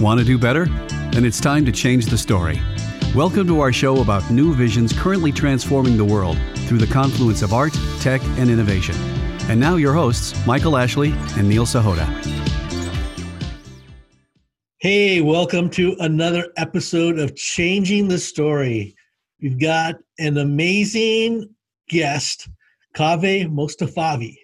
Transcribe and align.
Want 0.00 0.18
to 0.18 0.24
do 0.24 0.38
better? 0.38 0.64
Then 1.12 1.26
it's 1.26 1.38
time 1.38 1.66
to 1.66 1.72
change 1.72 2.06
the 2.06 2.16
story. 2.16 2.58
Welcome 3.14 3.46
to 3.48 3.60
our 3.60 3.70
show 3.70 4.00
about 4.00 4.30
new 4.30 4.54
visions 4.54 4.94
currently 4.94 5.30
transforming 5.30 5.98
the 5.98 6.04
world 6.06 6.38
through 6.60 6.78
the 6.78 6.86
confluence 6.86 7.42
of 7.42 7.52
art, 7.52 7.78
tech, 8.00 8.22
and 8.38 8.48
innovation. 8.48 8.94
And 9.50 9.60
now, 9.60 9.76
your 9.76 9.92
hosts, 9.92 10.34
Michael 10.46 10.78
Ashley 10.78 11.12
and 11.36 11.46
Neil 11.46 11.66
Sahota. 11.66 12.06
Hey, 14.78 15.20
welcome 15.20 15.68
to 15.70 15.94
another 16.00 16.46
episode 16.56 17.18
of 17.18 17.36
Changing 17.36 18.08
the 18.08 18.18
Story. 18.18 18.96
We've 19.42 19.60
got 19.60 19.96
an 20.18 20.38
amazing 20.38 21.54
guest, 21.90 22.48
Kaveh 22.96 23.52
Mostafavi. 23.52 24.34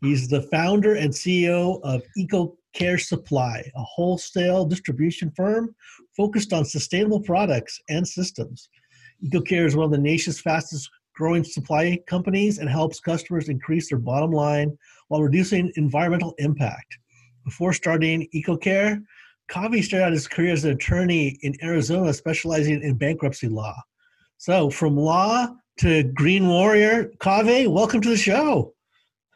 He's 0.00 0.28
the 0.28 0.40
founder 0.50 0.94
and 0.94 1.12
CEO 1.12 1.80
of 1.82 2.00
Eco 2.16 2.56
Care 2.72 2.98
Supply, 2.98 3.70
a 3.74 3.82
wholesale 3.82 4.64
distribution 4.64 5.30
firm 5.36 5.74
focused 6.16 6.52
on 6.52 6.64
sustainable 6.64 7.20
products 7.20 7.80
and 7.88 8.06
systems. 8.06 8.68
EcoCare 9.24 9.66
is 9.66 9.76
one 9.76 9.84
of 9.84 9.92
the 9.92 9.98
nation's 9.98 10.40
fastest 10.40 10.90
growing 11.14 11.44
supply 11.44 11.98
companies 12.06 12.58
and 12.58 12.68
helps 12.68 12.98
customers 12.98 13.48
increase 13.48 13.88
their 13.88 13.98
bottom 13.98 14.30
line 14.30 14.76
while 15.08 15.22
reducing 15.22 15.72
environmental 15.76 16.34
impact. 16.38 16.98
Before 17.44 17.72
starting 17.72 18.28
EcoCare, 18.34 19.02
Kaveh 19.50 19.84
started 19.84 20.06
out 20.06 20.12
his 20.12 20.28
career 20.28 20.52
as 20.52 20.64
an 20.64 20.72
attorney 20.72 21.38
in 21.42 21.54
Arizona, 21.62 22.12
specializing 22.14 22.82
in 22.82 22.96
bankruptcy 22.96 23.48
law. 23.48 23.76
So, 24.38 24.70
from 24.70 24.96
law 24.96 25.48
to 25.80 26.04
Green 26.04 26.48
Warrior, 26.48 27.12
Kaveh, 27.18 27.68
welcome 27.68 28.00
to 28.00 28.08
the 28.08 28.16
show. 28.16 28.74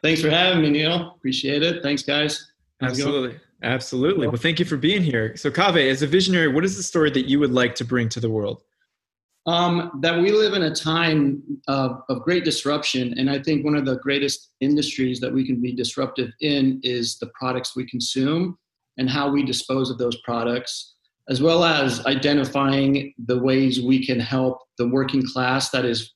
Thanks 0.01 0.21
for 0.21 0.29
having 0.29 0.61
me, 0.61 0.69
Neil. 0.69 1.13
Appreciate 1.15 1.63
it. 1.63 1.83
Thanks, 1.83 2.03
guys. 2.03 2.51
Absolutely. 2.81 3.39
Absolutely. 3.63 4.27
Well, 4.27 4.37
thank 4.37 4.59
you 4.59 4.65
for 4.65 4.77
being 4.77 5.01
here. 5.01 5.35
So, 5.35 5.49
Kaveh, 5.49 5.89
as 5.89 6.03
a 6.03 6.07
visionary, 6.07 6.47
what 6.47 6.63
is 6.63 6.77
the 6.77 6.83
story 6.83 7.09
that 7.11 7.27
you 7.27 7.39
would 7.39 7.51
like 7.51 7.73
to 7.75 7.85
bring 7.85 8.07
to 8.09 8.19
the 8.19 8.29
world? 8.29 8.61
Um, 9.47 9.99
that 10.01 10.19
we 10.19 10.31
live 10.31 10.53
in 10.53 10.63
a 10.63 10.75
time 10.75 11.41
of, 11.67 12.01
of 12.09 12.21
great 12.21 12.43
disruption. 12.43 13.17
And 13.17 13.29
I 13.29 13.41
think 13.41 13.63
one 13.63 13.75
of 13.75 13.85
the 13.85 13.97
greatest 13.99 14.51
industries 14.59 15.19
that 15.21 15.33
we 15.33 15.45
can 15.45 15.61
be 15.61 15.73
disruptive 15.73 16.31
in 16.41 16.79
is 16.83 17.17
the 17.17 17.31
products 17.39 17.75
we 17.75 17.87
consume 17.87 18.57
and 18.97 19.09
how 19.09 19.29
we 19.31 19.43
dispose 19.43 19.89
of 19.89 19.97
those 19.97 20.17
products, 20.21 20.95
as 21.29 21.41
well 21.41 21.63
as 21.63 22.05
identifying 22.05 23.13
the 23.25 23.39
ways 23.39 23.81
we 23.81 24.05
can 24.05 24.19
help 24.19 24.59
the 24.77 24.87
working 24.87 25.23
class 25.25 25.69
that 25.69 25.85
is 25.85 26.13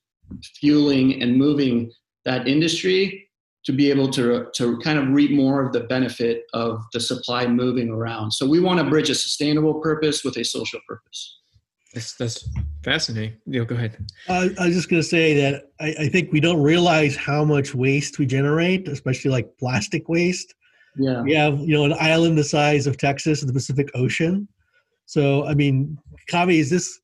fueling 0.59 1.21
and 1.23 1.35
moving 1.35 1.91
that 2.25 2.47
industry 2.47 3.29
to 3.65 3.71
be 3.71 3.89
able 3.91 4.09
to, 4.09 4.47
to 4.55 4.77
kind 4.79 4.97
of 4.97 5.09
reap 5.09 5.31
more 5.31 5.63
of 5.63 5.71
the 5.71 5.81
benefit 5.81 6.43
of 6.53 6.83
the 6.93 6.99
supply 6.99 7.45
moving 7.45 7.89
around. 7.89 8.31
So 8.31 8.47
we 8.47 8.59
want 8.59 8.79
to 8.79 8.89
bridge 8.89 9.09
a 9.09 9.15
sustainable 9.15 9.75
purpose 9.75 10.23
with 10.23 10.37
a 10.37 10.43
social 10.43 10.79
purpose. 10.87 11.37
That's, 11.93 12.13
that's 12.13 12.49
fascinating. 12.83 13.37
Neil, 13.45 13.65
go 13.65 13.75
ahead. 13.75 13.97
Uh, 14.27 14.47
I 14.59 14.67
was 14.67 14.75
just 14.75 14.89
going 14.89 15.01
to 15.01 15.07
say 15.07 15.33
that 15.41 15.65
I, 15.79 15.95
I, 15.99 16.07
think 16.07 16.31
we 16.31 16.39
don't 16.39 16.61
realize 16.61 17.17
how 17.17 17.43
much 17.43 17.75
waste 17.75 18.17
we 18.17 18.25
generate, 18.25 18.87
especially 18.87 19.29
like 19.29 19.49
plastic 19.59 20.07
waste. 20.07 20.55
Yeah. 20.97 21.21
We 21.21 21.33
have, 21.33 21.59
you 21.59 21.75
know, 21.75 21.83
an 21.83 21.93
island 21.99 22.37
the 22.37 22.45
size 22.45 22.87
of 22.87 22.97
Texas 22.97 23.41
in 23.41 23.47
the 23.47 23.53
Pacific 23.53 23.89
Ocean. 23.93 24.47
So, 25.05 25.45
I 25.45 25.53
mean, 25.53 25.97
Kavi, 26.31 26.59
is 26.59 26.69
this, 26.69 27.01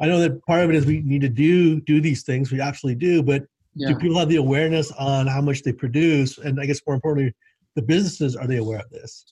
I 0.00 0.06
know 0.06 0.20
that 0.20 0.40
part 0.46 0.62
of 0.62 0.70
it 0.70 0.76
is 0.76 0.86
we 0.86 1.00
need 1.00 1.22
to 1.22 1.28
do 1.28 1.80
do 1.80 2.00
these 2.00 2.22
things. 2.22 2.52
We 2.52 2.60
absolutely 2.60 3.00
do, 3.00 3.22
but 3.22 3.42
yeah. 3.78 3.88
do 3.88 3.96
people 3.96 4.18
have 4.18 4.28
the 4.28 4.36
awareness 4.36 4.90
on 4.92 5.26
how 5.26 5.40
much 5.40 5.62
they 5.62 5.72
produce? 5.72 6.38
And 6.38 6.60
i 6.60 6.66
guess 6.66 6.80
more 6.86 6.94
importantly 6.94 7.34
the 7.76 7.82
businesses 7.82 8.36
are 8.36 8.46
they 8.46 8.56
aware 8.56 8.80
of 8.80 8.90
this? 8.90 9.24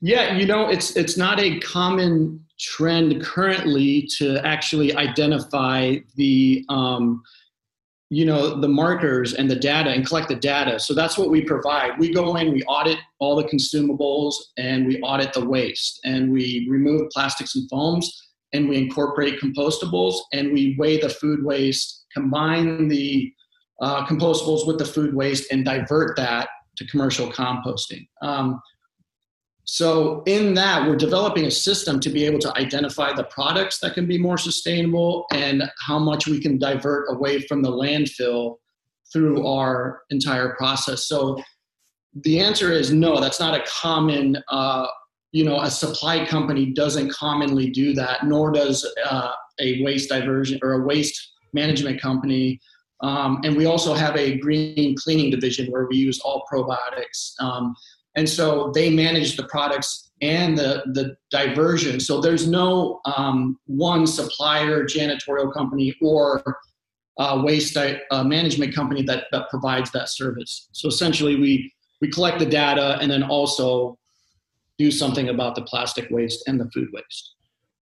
Yeah 0.00 0.36
you 0.36 0.46
know 0.46 0.68
it's 0.68 0.96
it's 0.96 1.16
not 1.16 1.40
a 1.40 1.58
common 1.60 2.44
trend 2.58 3.22
currently 3.22 4.08
to 4.18 4.38
actually 4.46 4.94
identify 4.96 5.96
the 6.16 6.64
um, 6.68 7.22
you 8.10 8.24
know 8.24 8.60
the 8.60 8.68
markers 8.68 9.34
and 9.34 9.50
the 9.50 9.56
data 9.56 9.90
and 9.90 10.06
collect 10.06 10.28
the 10.28 10.36
data. 10.36 10.78
So 10.78 10.94
that's 10.94 11.18
what 11.18 11.30
we 11.30 11.42
provide. 11.42 11.98
We 11.98 12.12
go 12.12 12.36
in 12.36 12.52
we 12.52 12.62
audit 12.64 12.98
all 13.18 13.36
the 13.36 13.44
consumables 13.44 14.34
and 14.56 14.86
we 14.86 15.00
audit 15.00 15.32
the 15.32 15.44
waste 15.44 16.00
and 16.04 16.30
we 16.30 16.66
remove 16.70 17.10
plastics 17.10 17.56
and 17.56 17.68
foams 17.68 18.12
and 18.52 18.68
we 18.68 18.76
incorporate 18.76 19.40
compostables 19.40 20.16
and 20.32 20.52
we 20.52 20.76
weigh 20.78 21.00
the 21.00 21.08
food 21.08 21.44
waste 21.44 22.04
combine 22.12 22.88
the 22.88 23.32
uh, 23.80 24.06
compostables 24.06 24.66
with 24.66 24.78
the 24.78 24.84
food 24.84 25.14
waste 25.14 25.50
and 25.52 25.64
divert 25.64 26.16
that 26.16 26.48
to 26.76 26.86
commercial 26.86 27.30
composting. 27.30 28.06
Um, 28.22 28.60
so, 29.66 30.22
in 30.26 30.52
that, 30.54 30.86
we're 30.86 30.96
developing 30.96 31.46
a 31.46 31.50
system 31.50 31.98
to 32.00 32.10
be 32.10 32.26
able 32.26 32.38
to 32.40 32.54
identify 32.58 33.14
the 33.14 33.24
products 33.24 33.78
that 33.80 33.94
can 33.94 34.06
be 34.06 34.18
more 34.18 34.36
sustainable 34.36 35.24
and 35.32 35.62
how 35.80 35.98
much 35.98 36.26
we 36.26 36.38
can 36.38 36.58
divert 36.58 37.06
away 37.10 37.40
from 37.40 37.62
the 37.62 37.70
landfill 37.70 38.56
through 39.10 39.46
our 39.46 40.02
entire 40.10 40.54
process. 40.56 41.08
So, 41.08 41.42
the 42.22 42.40
answer 42.40 42.72
is 42.72 42.92
no, 42.92 43.20
that's 43.20 43.40
not 43.40 43.58
a 43.58 43.64
common, 43.66 44.36
uh, 44.48 44.86
you 45.32 45.44
know, 45.44 45.60
a 45.60 45.70
supply 45.70 46.26
company 46.26 46.66
doesn't 46.66 47.10
commonly 47.10 47.70
do 47.70 47.94
that, 47.94 48.26
nor 48.26 48.52
does 48.52 48.86
uh, 49.08 49.32
a 49.60 49.82
waste 49.82 50.10
diversion 50.10 50.60
or 50.62 50.72
a 50.74 50.84
waste 50.84 51.32
management 51.54 52.00
company 52.00 52.60
um, 53.04 53.40
and 53.44 53.54
we 53.54 53.66
also 53.66 53.92
have 53.92 54.16
a 54.16 54.38
green 54.38 54.96
cleaning 54.96 55.30
division 55.30 55.70
where 55.70 55.86
we 55.86 55.96
use 55.96 56.20
all 56.20 56.42
probiotics. 56.50 57.34
Um, 57.38 57.76
and 58.16 58.26
so 58.26 58.72
they 58.74 58.88
manage 58.88 59.36
the 59.36 59.44
products 59.44 60.10
and 60.22 60.56
the, 60.56 60.82
the 60.94 61.14
diversion. 61.30 62.00
So 62.00 62.22
there's 62.22 62.48
no 62.48 63.00
um, 63.04 63.58
one 63.66 64.06
supplier, 64.06 64.84
janitorial 64.84 65.52
company, 65.52 65.94
or 66.00 66.42
uh, 67.18 67.42
waste 67.44 67.76
uh, 67.76 68.24
management 68.24 68.74
company 68.74 69.02
that, 69.02 69.24
that 69.32 69.50
provides 69.50 69.90
that 69.90 70.08
service. 70.08 70.70
So 70.72 70.88
essentially, 70.88 71.36
we, 71.36 71.70
we 72.00 72.10
collect 72.10 72.38
the 72.38 72.46
data 72.46 72.96
and 73.02 73.10
then 73.10 73.22
also 73.22 73.98
do 74.78 74.90
something 74.90 75.28
about 75.28 75.56
the 75.56 75.62
plastic 75.62 76.08
waste 76.10 76.44
and 76.48 76.58
the 76.58 76.70
food 76.70 76.88
waste 76.94 77.34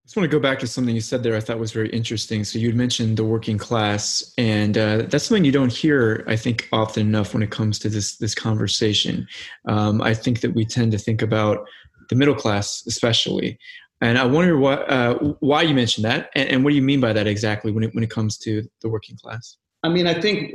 just 0.05 0.17
want 0.17 0.29
to 0.29 0.37
go 0.37 0.43
back 0.43 0.59
to 0.59 0.67
something 0.67 0.95
you 0.95 1.01
said 1.01 1.23
there 1.23 1.37
I 1.37 1.41
thought 1.41 1.59
was 1.59 1.73
very 1.73 1.89
interesting. 1.91 2.43
So 2.45 2.59
you'd 2.59 2.75
mentioned 2.75 3.17
the 3.17 3.25
working 3.25 3.57
class, 3.57 4.33
and 4.37 4.77
uh, 4.77 5.03
that's 5.03 5.27
something 5.27 5.45
you 5.45 5.53
don't 5.53 5.73
hear, 5.73 6.25
I 6.27 6.37
think, 6.37 6.69
often 6.73 7.07
enough 7.07 7.35
when 7.35 7.43
it 7.43 7.51
comes 7.51 7.79
to 7.81 7.89
this 7.89 8.17
this 8.17 8.35
conversation. 8.35 9.29
Um, 9.67 10.03
I 10.03 10.15
think 10.15 10.41
that 10.41 10.55
we 10.55 10.65
tend 10.65 10.93
to 10.93 10.99
think 10.99 11.23
about 11.23 11.67
the 12.11 12.17
middle 12.17 12.35
class, 12.35 12.85
especially, 12.87 13.59
and 14.01 14.19
I 14.19 14.27
wonder 14.27 14.59
what 14.59 14.91
uh, 14.91 15.15
why 15.39 15.63
you 15.63 15.75
mentioned 15.75 16.05
that, 16.05 16.31
and, 16.35 16.49
and, 16.49 16.65
what 16.65 16.71
do 16.71 16.77
you 16.77 16.83
mean 16.83 17.01
by 17.01 17.13
that 17.13 17.29
exactly 17.29 17.71
when 17.71 17.85
it 17.85 17.95
when 17.95 18.03
it 18.03 18.11
comes 18.11 18.37
to 18.39 18.69
the 18.81 18.89
working 18.89 19.17
class? 19.17 19.57
I 19.85 19.89
mean, 19.89 20.07
I 20.07 20.21
think 20.21 20.55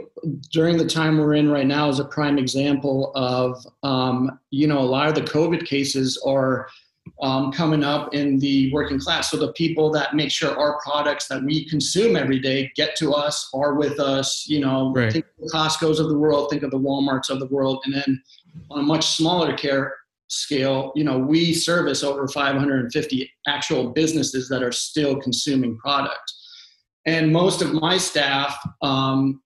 during 0.51 0.77
the 0.77 0.87
time 0.87 1.17
we're 1.17 1.33
in 1.33 1.49
right 1.49 1.67
now 1.67 1.89
is 1.89 1.99
a 1.99 2.05
prime 2.05 2.37
example 2.37 3.11
of, 3.13 3.65
um, 3.83 4.39
you 4.51 4.67
know, 4.67 4.79
a 4.79 4.87
lot 4.87 5.09
of 5.09 5.15
the 5.15 5.21
COVID 5.21 5.65
cases 5.65 6.21
are 6.25 6.69
um, 7.21 7.51
coming 7.51 7.83
up 7.83 8.13
in 8.13 8.39
the 8.39 8.71
working 8.73 8.99
class. 8.99 9.31
So 9.31 9.37
the 9.37 9.53
people 9.53 9.91
that 9.91 10.15
make 10.15 10.31
sure 10.31 10.57
our 10.57 10.79
products 10.81 11.27
that 11.27 11.43
we 11.43 11.65
consume 11.65 12.15
every 12.15 12.39
day 12.39 12.71
get 12.75 12.95
to 12.97 13.13
us, 13.13 13.49
are 13.53 13.75
with 13.75 13.99
us. 13.99 14.45
You 14.47 14.59
know, 14.59 14.93
right. 14.93 15.11
think 15.11 15.25
of 15.25 15.45
the 15.45 15.51
Costco's 15.51 15.99
of 15.99 16.09
the 16.09 16.17
world, 16.17 16.49
think 16.49 16.63
of 16.63 16.71
the 16.71 16.79
WalMarts 16.79 17.29
of 17.29 17.39
the 17.39 17.47
world, 17.47 17.81
and 17.85 17.93
then 17.93 18.21
on 18.71 18.79
a 18.79 18.83
much 18.83 19.07
smaller 19.15 19.55
care 19.55 19.93
scale, 20.29 20.91
you 20.95 21.03
know, 21.03 21.17
we 21.17 21.53
service 21.53 22.03
over 22.03 22.27
550 22.27 23.31
actual 23.47 23.91
businesses 23.91 24.49
that 24.49 24.61
are 24.61 24.71
still 24.71 25.19
consuming 25.21 25.77
product. 25.77 26.33
And 27.05 27.31
most 27.31 27.61
of 27.61 27.73
my 27.73 27.97
staff, 27.97 28.57
um, 28.81 29.41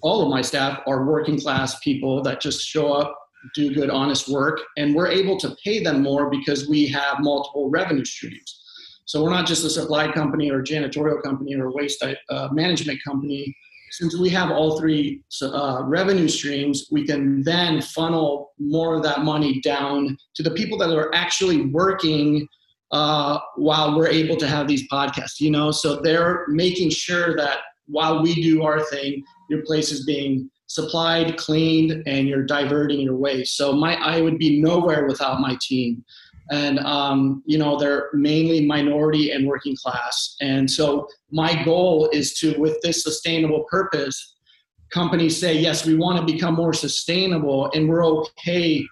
all 0.00 0.22
of 0.22 0.28
my 0.28 0.42
staff, 0.42 0.80
are 0.86 1.04
working 1.04 1.40
class 1.40 1.78
people 1.80 2.22
that 2.22 2.40
just 2.40 2.60
show 2.66 2.92
up 2.92 3.16
do 3.54 3.74
good, 3.74 3.90
honest 3.90 4.28
work, 4.28 4.60
and 4.76 4.94
we're 4.94 5.08
able 5.08 5.38
to 5.40 5.56
pay 5.64 5.82
them 5.82 6.02
more 6.02 6.30
because 6.30 6.68
we 6.68 6.86
have 6.88 7.20
multiple 7.20 7.70
revenue 7.70 8.04
streams. 8.04 8.60
So 9.04 9.22
we're 9.22 9.30
not 9.30 9.46
just 9.46 9.64
a 9.64 9.70
supply 9.70 10.12
company 10.12 10.50
or 10.50 10.62
janitorial 10.62 11.22
company 11.22 11.54
or 11.56 11.72
waste 11.72 12.04
uh, 12.04 12.48
management 12.52 13.00
company. 13.02 13.56
Since 13.92 14.18
we 14.18 14.28
have 14.30 14.50
all 14.50 14.78
three 14.78 15.22
uh, 15.40 15.82
revenue 15.84 16.28
streams, 16.28 16.86
we 16.90 17.06
can 17.06 17.42
then 17.42 17.80
funnel 17.80 18.52
more 18.58 18.96
of 18.96 19.02
that 19.04 19.22
money 19.22 19.60
down 19.62 20.18
to 20.34 20.42
the 20.42 20.50
people 20.50 20.76
that 20.78 20.90
are 20.90 21.14
actually 21.14 21.66
working 21.66 22.46
uh, 22.92 23.38
while 23.56 23.96
we're 23.96 24.08
able 24.08 24.36
to 24.36 24.46
have 24.46 24.68
these 24.68 24.86
podcasts. 24.90 25.40
You 25.40 25.52
know, 25.52 25.70
so 25.70 25.96
they're 25.96 26.44
making 26.48 26.90
sure 26.90 27.34
that 27.36 27.60
while 27.86 28.22
we 28.22 28.34
do 28.34 28.62
our 28.62 28.84
thing, 28.84 29.22
your 29.48 29.62
place 29.64 29.90
is 29.90 30.04
being 30.04 30.50
supplied, 30.68 31.36
cleaned, 31.36 32.02
and 32.06 32.28
you're 32.28 32.44
diverting 32.44 33.00
your 33.00 33.16
waste. 33.16 33.56
So 33.56 33.72
my 33.72 33.94
I 33.96 34.20
would 34.20 34.38
be 34.38 34.60
nowhere 34.60 35.06
without 35.06 35.40
my 35.40 35.58
team. 35.60 36.04
And 36.50 36.78
um, 36.78 37.42
you 37.44 37.58
know 37.58 37.78
they're 37.78 38.08
mainly 38.14 38.64
minority 38.64 39.32
and 39.32 39.46
working 39.46 39.76
class. 39.76 40.36
And 40.40 40.70
so 40.70 41.08
my 41.30 41.62
goal 41.64 42.08
is 42.12 42.38
to, 42.38 42.58
with 42.58 42.80
this 42.82 43.02
sustainable 43.02 43.64
purpose, 43.70 44.36
companies 44.90 45.38
say 45.38 45.58
yes, 45.58 45.84
we 45.84 45.94
want 45.94 46.18
to 46.18 46.32
become 46.32 46.54
more 46.54 46.72
sustainable, 46.72 47.70
and 47.74 47.88
we're 47.88 48.06
okay 48.06 48.86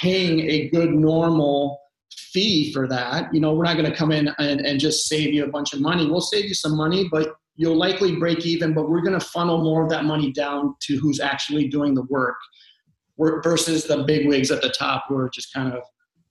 paying 0.00 0.40
a 0.40 0.68
good 0.68 0.94
normal 0.94 1.78
fee 2.10 2.72
for 2.72 2.86
that. 2.88 3.32
You 3.34 3.40
know, 3.40 3.54
we're 3.54 3.64
not 3.64 3.76
going 3.76 3.90
to 3.90 3.96
come 3.96 4.12
in 4.12 4.28
and, 4.38 4.60
and 4.60 4.80
just 4.80 5.08
save 5.08 5.32
you 5.34 5.44
a 5.44 5.48
bunch 5.48 5.72
of 5.72 5.80
money. 5.80 6.06
We'll 6.06 6.20
save 6.20 6.44
you 6.44 6.54
some 6.54 6.76
money, 6.76 7.08
but 7.10 7.36
you'll 7.56 7.76
likely 7.76 8.16
break 8.16 8.44
even, 8.44 8.74
but 8.74 8.88
we're 8.88 9.02
going 9.02 9.18
to 9.18 9.24
funnel 9.24 9.62
more 9.62 9.84
of 9.84 9.90
that 9.90 10.04
money 10.04 10.32
down 10.32 10.74
to 10.82 10.98
who's 10.98 11.20
actually 11.20 11.68
doing 11.68 11.94
the 11.94 12.02
work 12.04 12.36
versus 13.44 13.84
the 13.84 14.02
big 14.04 14.26
wigs 14.26 14.50
at 14.50 14.60
the 14.60 14.70
top 14.70 15.04
who 15.08 15.16
are 15.16 15.30
just 15.32 15.52
kind 15.52 15.72
of 15.72 15.82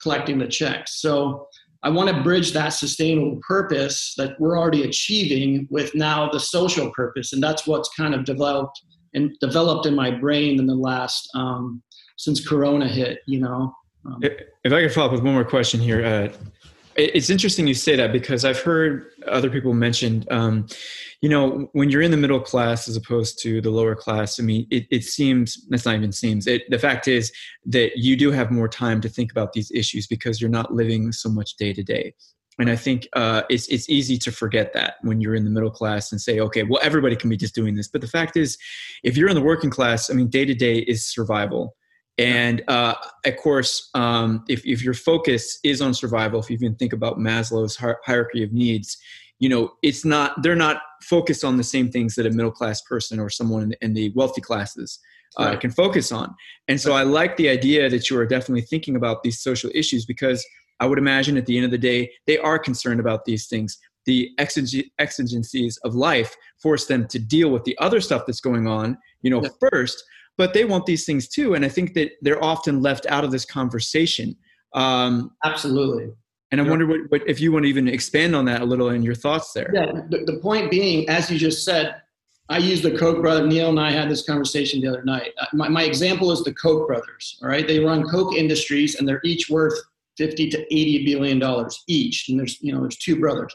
collecting 0.02 0.38
the 0.38 0.48
checks. 0.48 1.02
So 1.02 1.48
I 1.81 1.90
want 1.90 2.10
to 2.10 2.24
bridge 2.24 2.52
that 2.54 2.70
sustainable 2.70 3.40
purpose 3.46 4.14
that 4.18 4.40
we're 4.40 4.58
already 4.58 4.84
achieving 4.84 5.68
with 5.70 5.94
now 5.96 6.30
the 6.30 6.40
social 6.40 6.92
purpose. 6.92 7.34
And 7.34 7.42
that's 7.42 7.66
what's 7.68 7.90
kind 7.96 8.14
of 8.14 8.26
developed 8.26 8.81
and 9.14 9.31
developed 9.40 9.86
in 9.86 9.96
my 9.96 10.12
brain 10.12 10.60
in 10.60 10.66
the 10.66 10.76
last, 10.76 11.30
um, 11.36 11.84
since 12.18 12.46
Corona 12.46 12.88
hit, 12.88 13.19
you 13.28 13.40
know. 13.40 13.74
Um, 14.06 14.19
if 14.22 14.74
I 14.74 14.81
could 14.81 14.94
follow 14.94 15.08
up 15.08 15.14
with 15.14 15.24
one 15.24 15.34
more 15.34 15.46
question 15.46 15.80
here, 15.80 16.04
uh, 16.04 16.30
it's 16.95 17.30
interesting 17.30 17.68
you 17.68 17.74
say 17.74 17.95
that 17.95 18.12
because 18.12 18.45
I've 18.45 18.60
heard 18.60 19.12
other 19.28 19.50
people 19.50 19.74
mention, 19.74 20.25
um, 20.30 20.68
you 21.22 21.30
know, 21.30 21.69
when 21.74 21.90
you're 21.90 22.01
in 22.01 22.12
the 22.12 22.18
middle 22.18 22.40
class 22.40 22.88
as 22.88 22.95
opposed 22.95 23.42
to 23.44 23.62
the 23.62 23.69
lower 23.69 23.95
class. 23.95 24.40
I 24.40 24.44
mean, 24.44 24.68
it, 24.69 24.86
it 24.92 25.04
seems 25.04 25.66
that's 25.69 25.86
not 25.86 25.95
even 25.95 26.12
seems. 26.12 26.48
It, 26.48 26.63
the 26.69 26.80
fact 26.80 27.07
is 27.07 27.31
that 27.66 27.98
you 27.98 28.16
do 28.16 28.31
have 28.31 28.51
more 28.51 28.68
time 28.68 29.01
to 29.01 29.10
think 29.10 29.31
about 29.31 29.54
these 29.54 29.72
issues 29.72 30.07
because 30.07 30.42
you're 30.42 30.50
not 30.50 30.74
living 30.74 31.12
so 31.12 31.30
much 31.30 31.56
day 31.56 31.74
to 31.74 31.84
day. 31.84 32.13
And 32.60 32.69
I 32.69 32.75
think 32.75 33.07
uh, 33.13 33.44
it's 33.50 33.68
it's 33.68 33.90
easy 33.90 34.18
to 34.19 34.31
forget 34.31 34.74
that 34.74 34.95
when 35.01 35.19
you're 35.19 35.36
in 35.36 35.44
the 35.44 35.50
middle 35.50 35.72
class 35.72 36.12
and 36.12 36.22
say, 36.22 36.40
okay, 36.40 36.63
well, 36.63 36.80
everybody 36.84 37.16
can 37.16 37.30
be 37.30 37.38
just 37.38 37.56
doing 37.56 37.75
this. 37.75 37.88
But 37.88 38.01
the 38.01 38.07
fact 38.07 38.38
is, 38.38 38.57
if 39.04 39.18
you're 39.18 39.30
in 39.30 39.36
the 39.36 39.42
working 39.42 39.72
class, 39.72 40.12
I 40.12 40.13
mean, 40.13 40.28
day 40.28 40.45
to 40.45 40.54
day 40.54 40.80
is 40.80 41.07
survival 41.07 41.75
and 42.18 42.63
uh, 42.68 42.95
of 43.25 43.38
course, 43.38 43.89
um, 43.95 44.44
if, 44.48 44.65
if 44.65 44.83
your 44.83 44.94
focus 44.94 45.60
is 45.63 45.81
on 45.81 45.94
survival, 45.94 46.39
if 46.39 46.50
you 46.50 46.56
even 46.56 46.75
think 46.75 46.94
about 46.94 47.18
Maslow's 47.18 47.75
hierarchy 47.75 48.44
of 48.44 48.54
needs, 48.54 48.98
you 49.39 49.50
know, 49.50 49.74
it's 49.81 50.06
not, 50.06 50.42
they're 50.44 50.56
not 50.56 50.81
focused 51.01 51.44
on 51.44 51.57
the 51.57 51.63
same 51.63 51.89
things 51.89 52.15
that 52.15 52.25
a 52.25 52.30
middle 52.30 52.51
class 52.51 52.81
person 52.81 53.19
or 53.19 53.30
someone 53.30 53.63
in 53.63 53.69
the, 53.69 53.77
in 53.81 53.94
the 53.94 54.12
wealthy 54.15 54.42
classes 54.42 55.00
uh, 55.39 55.45
right. 55.45 55.60
can 55.60 55.71
focus 55.71 56.12
on. 56.12 56.33
And 56.68 56.80
so 56.80 56.94
I 56.94 57.04
like 57.04 57.36
the 57.38 57.50
idea 57.50 57.89
that 57.89 58.10
you 58.10 58.18
are 58.19 58.27
definitely 58.27 58.62
thinking 58.62 58.95
about 58.95 59.24
these 59.24 59.42
social 59.42 59.71
issues 59.74 60.06
because 60.06 60.45
I 60.80 60.86
would 60.86 61.00
imagine 61.00 61.36
at 61.38 61.45
the 61.48 61.57
end 61.57 61.66
of 61.66 61.71
the 61.71 61.77
day, 61.77 62.12
they 62.27 62.38
are 62.38 62.59
concerned 62.59 63.00
about 63.00 63.25
these 63.25 63.48
things. 63.48 63.77
The 64.06 64.30
exigencies 64.38 65.77
of 65.83 65.95
life 65.95 66.36
force 66.62 66.86
them 66.86 67.07
to 67.07 67.19
deal 67.19 67.50
with 67.50 67.63
the 67.63 67.77
other 67.80 68.01
stuff 68.01 68.24
that's 68.27 68.42
going 68.42 68.68
on, 68.68 68.98
you 69.21 69.31
know, 69.31 69.42
yeah. 69.42 69.50
first 69.71 70.04
but 70.38 70.53
they 70.53 70.65
want 70.65 70.85
these 70.85 71.06
things 71.06 71.27
too 71.27 71.53
and 71.53 71.65
i 71.65 71.69
think 71.69 71.94
that 71.94 72.12
they're 72.21 72.44
often 72.44 72.81
left 72.81 73.06
out 73.07 73.24
of 73.24 73.31
this 73.31 73.45
conversation. 73.45 74.35
Um, 74.74 75.31
absolutely. 75.44 76.12
and 76.51 76.59
i 76.59 76.63
wonder 76.68 76.88
what, 76.88 77.00
what, 77.09 77.30
if 77.30 77.39
you 77.39 77.51
want 77.51 77.65
to 77.65 77.69
even 77.69 77.88
expand 77.88 78.35
on 78.35 78.45
that 78.45 78.62
a 78.62 78.65
little 78.65 78.89
in 78.89 79.03
your 79.03 79.15
thoughts 79.15 79.53
there. 79.53 79.71
Yeah 79.74 79.91
the, 80.09 80.24
the 80.25 80.39
point 80.41 80.71
being 80.71 81.07
as 81.09 81.30
you 81.30 81.38
just 81.38 81.63
said 81.63 81.95
i 82.50 82.57
use 82.57 82.81
the 82.81 82.97
koch 82.97 83.21
brother 83.21 83.45
neil 83.45 83.69
and 83.69 83.80
i 83.80 83.91
had 83.91 84.09
this 84.09 84.25
conversation 84.25 84.81
the 84.81 84.88
other 84.88 85.03
night. 85.03 85.31
Uh, 85.39 85.45
my, 85.53 85.68
my 85.69 85.83
example 85.83 86.31
is 86.31 86.44
the 86.44 86.53
koch 86.53 86.88
brothers 86.88 87.38
all 87.41 87.50
right? 87.50 87.68
They 87.68 87.80
run 87.80 88.03
koch 88.09 88.33
industries 88.35 88.95
and 88.95 89.07
they're 89.07 89.21
each 89.24 89.50
worth 89.50 89.80
50 90.18 90.50
to 90.50 90.59
80 90.74 91.06
billion 91.06 91.39
dollars 91.39 91.83
each. 91.88 92.30
And 92.30 92.39
there's 92.39 92.62
you 92.62 92.74
know 92.74 92.81
there's 92.81 92.97
two 92.97 93.19
brothers 93.19 93.53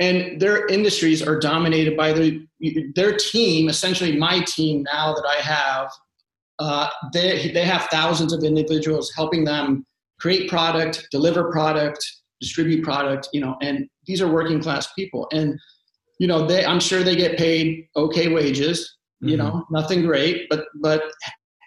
and 0.00 0.40
their 0.40 0.66
industries 0.66 1.22
are 1.22 1.38
dominated 1.38 1.96
by 1.96 2.12
their 2.12 2.32
their 2.94 3.16
team 3.16 3.68
essentially 3.68 4.16
my 4.16 4.40
team 4.40 4.82
now 4.92 5.14
that 5.14 5.26
i 5.28 5.40
have 5.40 5.90
uh, 6.58 6.88
they, 7.12 7.50
they 7.52 7.64
have 7.66 7.82
thousands 7.90 8.32
of 8.32 8.42
individuals 8.42 9.12
helping 9.14 9.44
them 9.44 9.84
create 10.18 10.48
product 10.48 11.06
deliver 11.10 11.50
product 11.50 12.04
distribute 12.40 12.82
product 12.82 13.28
you 13.32 13.40
know 13.40 13.56
and 13.62 13.88
these 14.06 14.20
are 14.20 14.32
working 14.32 14.60
class 14.60 14.92
people 14.94 15.26
and 15.32 15.58
you 16.18 16.26
know 16.26 16.46
they 16.46 16.64
i'm 16.64 16.80
sure 16.80 17.02
they 17.02 17.16
get 17.16 17.38
paid 17.38 17.86
okay 17.96 18.28
wages 18.28 18.96
you 19.20 19.36
mm-hmm. 19.36 19.46
know 19.46 19.66
nothing 19.70 20.02
great 20.02 20.46
but 20.48 20.64
but 20.80 21.02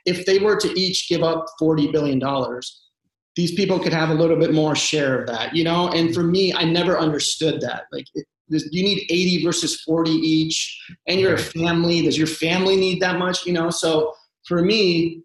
if 0.05 0.25
they 0.25 0.39
were 0.39 0.55
to 0.55 0.79
each 0.79 1.07
give 1.09 1.23
up 1.23 1.45
40 1.59 1.91
billion 1.91 2.19
dollars 2.19 2.88
these 3.35 3.53
people 3.53 3.79
could 3.79 3.93
have 3.93 4.09
a 4.09 4.13
little 4.13 4.37
bit 4.37 4.53
more 4.53 4.75
share 4.75 5.19
of 5.19 5.27
that, 5.27 5.55
you 5.55 5.63
know? 5.63 5.89
And 5.89 6.13
for 6.13 6.23
me, 6.23 6.53
I 6.53 6.63
never 6.63 6.97
understood 6.97 7.61
that. 7.61 7.83
Like, 7.91 8.05
it, 8.15 8.25
this, 8.49 8.67
you 8.71 8.83
need 8.83 9.05
80 9.09 9.43
versus 9.43 9.81
40 9.81 10.11
each, 10.11 10.79
and 11.07 11.19
you're 11.19 11.35
a 11.35 11.37
family. 11.37 12.01
Does 12.01 12.17
your 12.17 12.27
family 12.27 12.75
need 12.75 13.01
that 13.01 13.19
much, 13.19 13.45
you 13.45 13.53
know? 13.53 13.69
So 13.69 14.13
for 14.47 14.61
me, 14.61 15.21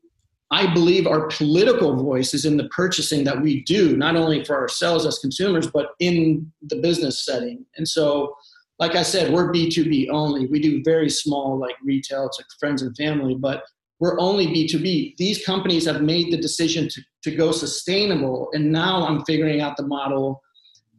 I 0.51 0.73
believe 0.73 1.07
our 1.07 1.27
political 1.29 1.97
voice 1.97 2.35
is 2.35 2.45
in 2.45 2.57
the 2.57 2.69
purchasing 2.69 3.25
that 3.25 3.41
we 3.41 3.63
do, 3.65 3.97
not 3.97 4.15
only 4.15 4.45
for 4.45 4.57
ourselves 4.57 5.07
as 5.07 5.19
consumers, 5.19 5.67
but 5.67 5.89
in 5.99 6.53
the 6.63 6.77
business 6.77 7.25
setting. 7.25 7.65
And 7.77 7.89
so, 7.89 8.37
like 8.79 8.95
I 8.95 9.03
said, 9.03 9.33
we're 9.33 9.53
B2B 9.53 10.11
only. 10.11 10.47
We 10.47 10.61
do 10.61 10.83
very 10.85 11.09
small, 11.09 11.59
like 11.59 11.77
retail 11.83 12.29
to 12.29 12.45
friends 12.61 12.83
and 12.83 12.95
family, 12.97 13.35
but 13.35 13.65
we're 14.01 14.19
only 14.19 14.47
B2B. 14.49 15.17
These 15.17 15.45
companies 15.45 15.87
have 15.87 16.03
made 16.03 16.33
the 16.33 16.37
decision 16.37 16.89
to, 16.89 17.03
to 17.23 17.35
go 17.35 17.53
sustainable. 17.53 18.49
And 18.53 18.73
now 18.73 19.07
I'm 19.07 19.25
figuring 19.25 19.61
out 19.61 19.77
the 19.77 19.87
model 19.87 20.43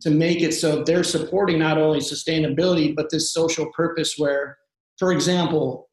to 0.02 0.10
make 0.10 0.42
it 0.42 0.54
so 0.54 0.84
they're 0.84 1.04
supporting 1.04 1.60
not 1.60 1.78
only 1.78 2.00
sustainability, 2.00 2.96
but 2.96 3.10
this 3.10 3.34
social 3.34 3.72
purpose 3.74 4.16
where, 4.18 4.58
for 4.98 5.12
example, 5.12 5.90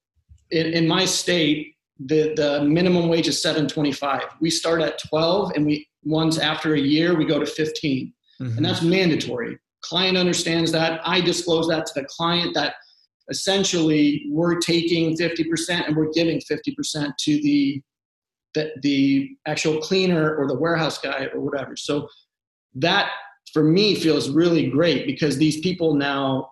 in, 0.50 0.66
in 0.66 0.86
my 0.86 1.04
state, 1.04 1.74
the, 1.98 2.34
the 2.36 2.64
minimum 2.64 3.08
wage 3.08 3.28
is 3.28 3.40
725. 3.42 4.22
We 4.40 4.50
start 4.50 4.80
at 4.80 4.98
12 5.08 5.52
and 5.54 5.66
we 5.66 5.88
once 6.04 6.38
after 6.38 6.74
a 6.74 6.80
year 6.80 7.16
we 7.16 7.24
go 7.24 7.38
to 7.38 7.46
15. 7.46 8.12
Mm-hmm. 8.40 8.56
And 8.56 8.64
that's 8.64 8.82
mandatory. 8.82 9.58
Client 9.82 10.16
understands 10.16 10.72
that. 10.72 11.00
I 11.04 11.20
disclose 11.20 11.68
that 11.68 11.86
to 11.86 11.92
the 11.94 12.06
client 12.06 12.54
that 12.54 12.74
essentially 13.30 14.26
we're 14.30 14.58
taking 14.58 15.16
50% 15.16 15.86
and 15.86 15.96
we're 15.96 16.10
giving 16.12 16.40
50% 16.40 17.12
to 17.18 17.42
the, 17.42 17.82
the, 18.54 18.70
the 18.82 19.30
actual 19.46 19.78
cleaner 19.80 20.34
or 20.36 20.48
the 20.48 20.58
warehouse 20.58 20.98
guy 20.98 21.28
or 21.32 21.40
whatever. 21.40 21.76
So 21.76 22.08
that 22.74 23.10
for 23.52 23.62
me 23.62 23.94
feels 23.94 24.30
really 24.30 24.68
great 24.68 25.06
because 25.06 25.36
these 25.36 25.60
people 25.60 25.94
now 25.94 26.48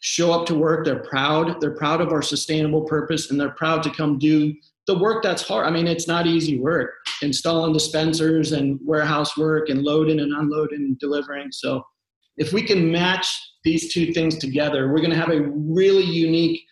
show 0.00 0.32
up 0.32 0.46
to 0.46 0.54
work 0.54 0.84
they're 0.84 1.02
proud 1.02 1.60
they're 1.60 1.76
proud 1.76 2.00
of 2.00 2.12
our 2.12 2.20
sustainable 2.20 2.82
purpose 2.82 3.30
and 3.30 3.40
they're 3.40 3.50
proud 3.50 3.82
to 3.82 3.90
come 3.90 4.18
do 4.18 4.54
the 4.86 4.98
work 4.98 5.22
that's 5.22 5.46
hard 5.46 5.66
i 5.66 5.70
mean 5.70 5.86
it's 5.86 6.06
not 6.06 6.26
easy 6.26 6.58
work 6.60 6.90
installing 7.22 7.72
dispensers 7.72 8.52
and 8.52 8.78
warehouse 8.84 9.36
work 9.36 9.70
and 9.70 9.82
loading 9.82 10.20
and 10.20 10.32
unloading 10.34 10.80
and 10.80 10.98
delivering 10.98 11.50
so 11.50 11.82
if 12.36 12.52
we 12.52 12.62
can 12.62 12.90
match 12.90 13.26
these 13.64 13.92
two 13.92 14.12
things 14.12 14.36
together, 14.36 14.88
we're 14.88 14.98
going 14.98 15.10
to 15.10 15.16
have 15.16 15.30
a 15.30 15.42
really 15.42 16.04
unique 16.04 16.62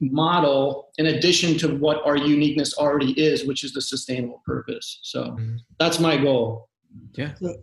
model 0.00 0.90
in 0.98 1.06
addition 1.06 1.56
to 1.58 1.76
what 1.76 2.04
our 2.04 2.16
uniqueness 2.16 2.74
already 2.76 3.12
is, 3.12 3.46
which 3.46 3.64
is 3.64 3.72
the 3.72 3.80
sustainable 3.80 4.42
purpose. 4.44 4.98
So 5.02 5.24
mm-hmm. 5.24 5.56
that's 5.78 6.00
my 6.00 6.16
goal. 6.16 6.68
Yeah. 7.14 7.34
So 7.34 7.56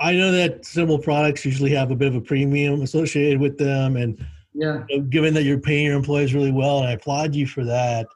I 0.00 0.12
know 0.12 0.32
that 0.32 0.64
simple 0.64 0.98
products 0.98 1.44
usually 1.44 1.70
have 1.70 1.90
a 1.90 1.96
bit 1.96 2.08
of 2.08 2.16
a 2.16 2.20
premium 2.20 2.82
associated 2.82 3.40
with 3.40 3.58
them. 3.58 3.96
And 3.96 4.24
yeah, 4.52 4.84
you 4.88 4.98
know, 4.98 5.04
given 5.04 5.34
that 5.34 5.44
you're 5.44 5.58
paying 5.58 5.86
your 5.86 5.96
employees 5.96 6.34
really 6.34 6.52
well, 6.52 6.80
and 6.80 6.88
I 6.88 6.92
applaud 6.92 7.34
you 7.34 7.46
for 7.46 7.64
that, 7.64 8.06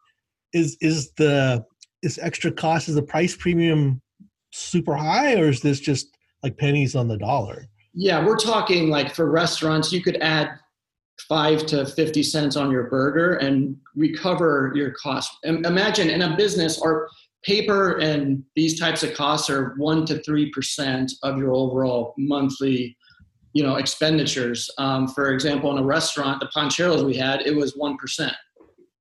is, 0.52 0.76
is 0.80 1.12
the, 1.12 1.64
is 2.02 2.18
extra 2.21 2.50
cost, 2.50 2.88
is 2.88 2.94
the 2.94 3.02
price 3.02 3.37
premium 3.37 4.00
super 4.50 4.94
high 4.94 5.35
or 5.35 5.49
is 5.49 5.61
this 5.61 5.78
just 5.78 6.16
like 6.42 6.56
pennies 6.56 6.97
on 6.97 7.09
the 7.09 7.16
dollar? 7.16 7.68
Yeah, 8.00 8.25
we're 8.25 8.37
talking 8.37 8.90
like 8.90 9.12
for 9.12 9.28
restaurants, 9.28 9.93
you 9.93 10.00
could 10.00 10.19
add 10.19 10.50
five 11.28 11.67
to 11.67 11.85
50 11.85 12.23
cents 12.23 12.55
on 12.55 12.71
your 12.71 12.85
burger 12.85 13.35
and 13.35 13.76
recover 13.97 14.71
your 14.76 14.93
cost. 14.93 15.33
Imagine 15.43 16.09
in 16.09 16.23
a 16.23 16.37
business, 16.37 16.81
our 16.81 17.09
paper 17.43 17.99
and 17.99 18.45
these 18.55 18.78
types 18.78 19.02
of 19.02 19.14
costs 19.14 19.50
are 19.50 19.75
one 19.78 20.07
to 20.07 20.14
3% 20.21 21.11
of 21.25 21.38
your 21.38 21.52
overall 21.52 22.14
monthly 22.17 22.97
you 23.55 23.62
know 23.64 23.76
expenditures 23.76 24.71
um, 24.78 25.09
for 25.09 25.33
example 25.33 25.73
in 25.73 25.78
a 25.78 25.83
restaurant 25.83 26.38
the 26.38 26.49
pancheros 26.55 27.05
we 27.05 27.17
had 27.17 27.40
it 27.47 27.57
was 27.57 27.75
1% 27.76 28.33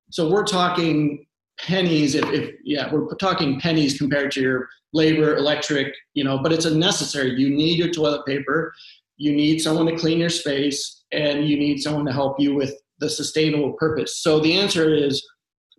so 0.09 0.29
we're 0.29 0.45
talking 0.45 1.26
pennies 1.59 2.15
if, 2.15 2.25
if 2.25 2.55
yeah 2.63 2.91
we're 2.91 3.13
talking 3.15 3.59
pennies 3.59 3.97
compared 3.97 4.31
to 4.31 4.41
your 4.41 4.69
labor, 4.93 5.35
electric, 5.35 5.93
you 6.13 6.23
know, 6.23 6.39
but 6.41 6.51
it's 6.51 6.65
a 6.65 6.75
necessary. 6.75 7.31
You 7.39 7.49
need 7.49 7.77
your 7.77 7.91
toilet 7.91 8.25
paper, 8.25 8.73
you 9.17 9.33
need 9.33 9.59
someone 9.59 9.85
to 9.87 9.97
clean 9.97 10.19
your 10.19 10.29
space, 10.29 11.03
and 11.11 11.47
you 11.47 11.57
need 11.57 11.79
someone 11.79 12.05
to 12.05 12.13
help 12.13 12.39
you 12.39 12.55
with 12.55 12.73
the 12.99 13.09
sustainable 13.09 13.73
purpose. 13.73 14.17
So 14.17 14.39
the 14.39 14.53
answer 14.53 14.93
is 14.93 15.25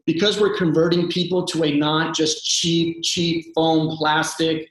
because 0.06 0.40
we're 0.40 0.56
converting 0.56 1.08
people 1.08 1.44
to 1.47 1.64
a 1.64 1.76
not 1.76 2.14
just 2.14 2.44
cheap, 2.44 3.02
cheap 3.02 3.47
foam 3.54 3.97
plastic, 3.97 4.68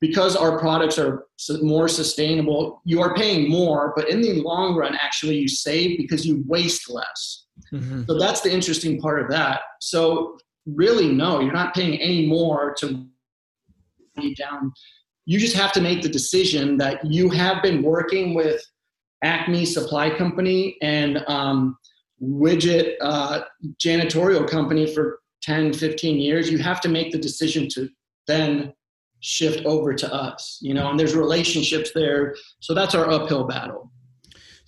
because 0.00 0.34
our 0.34 0.58
products 0.58 0.98
are 0.98 1.26
more 1.60 1.86
sustainable, 1.86 2.82
you 2.84 3.00
are 3.00 3.14
paying 3.14 3.48
more, 3.48 3.92
but 3.94 4.08
in 4.08 4.20
the 4.20 4.42
long 4.42 4.74
run, 4.74 4.96
actually, 4.96 5.36
you 5.36 5.48
save 5.48 5.96
because 5.96 6.26
you 6.26 6.42
waste 6.48 6.90
less. 6.90 7.41
Mm-hmm. 7.72 8.02
So 8.06 8.18
that's 8.18 8.42
the 8.42 8.52
interesting 8.52 9.00
part 9.00 9.20
of 9.20 9.30
that. 9.30 9.62
So, 9.80 10.38
really, 10.66 11.10
no, 11.10 11.40
you're 11.40 11.52
not 11.52 11.74
paying 11.74 12.00
any 12.00 12.26
more 12.26 12.74
to 12.78 13.06
be 14.16 14.34
down 14.34 14.72
you 15.24 15.38
just 15.38 15.56
have 15.56 15.72
to 15.72 15.80
make 15.80 16.02
the 16.02 16.08
decision 16.08 16.76
that 16.78 17.04
you 17.04 17.30
have 17.30 17.62
been 17.62 17.82
working 17.82 18.34
with 18.34 18.60
Acme 19.22 19.64
Supply 19.64 20.10
Company 20.10 20.76
and 20.82 21.22
um, 21.28 21.76
widget 22.20 22.94
uh, 23.00 23.42
janitorial 23.82 24.48
company 24.48 24.92
for 24.92 25.20
10, 25.42 25.72
15 25.74 26.18
years. 26.18 26.50
You 26.50 26.58
have 26.58 26.80
to 26.80 26.88
make 26.88 27.12
the 27.12 27.18
decision 27.18 27.68
to 27.70 27.88
then 28.26 28.72
shift 29.20 29.64
over 29.64 29.94
to 29.94 30.12
us, 30.12 30.58
you 30.60 30.74
know, 30.74 30.90
and 30.90 30.98
there's 30.98 31.14
relationships 31.14 31.92
there. 31.94 32.34
So 32.58 32.74
that's 32.74 32.94
our 32.96 33.08
uphill 33.08 33.44
battle. 33.44 33.91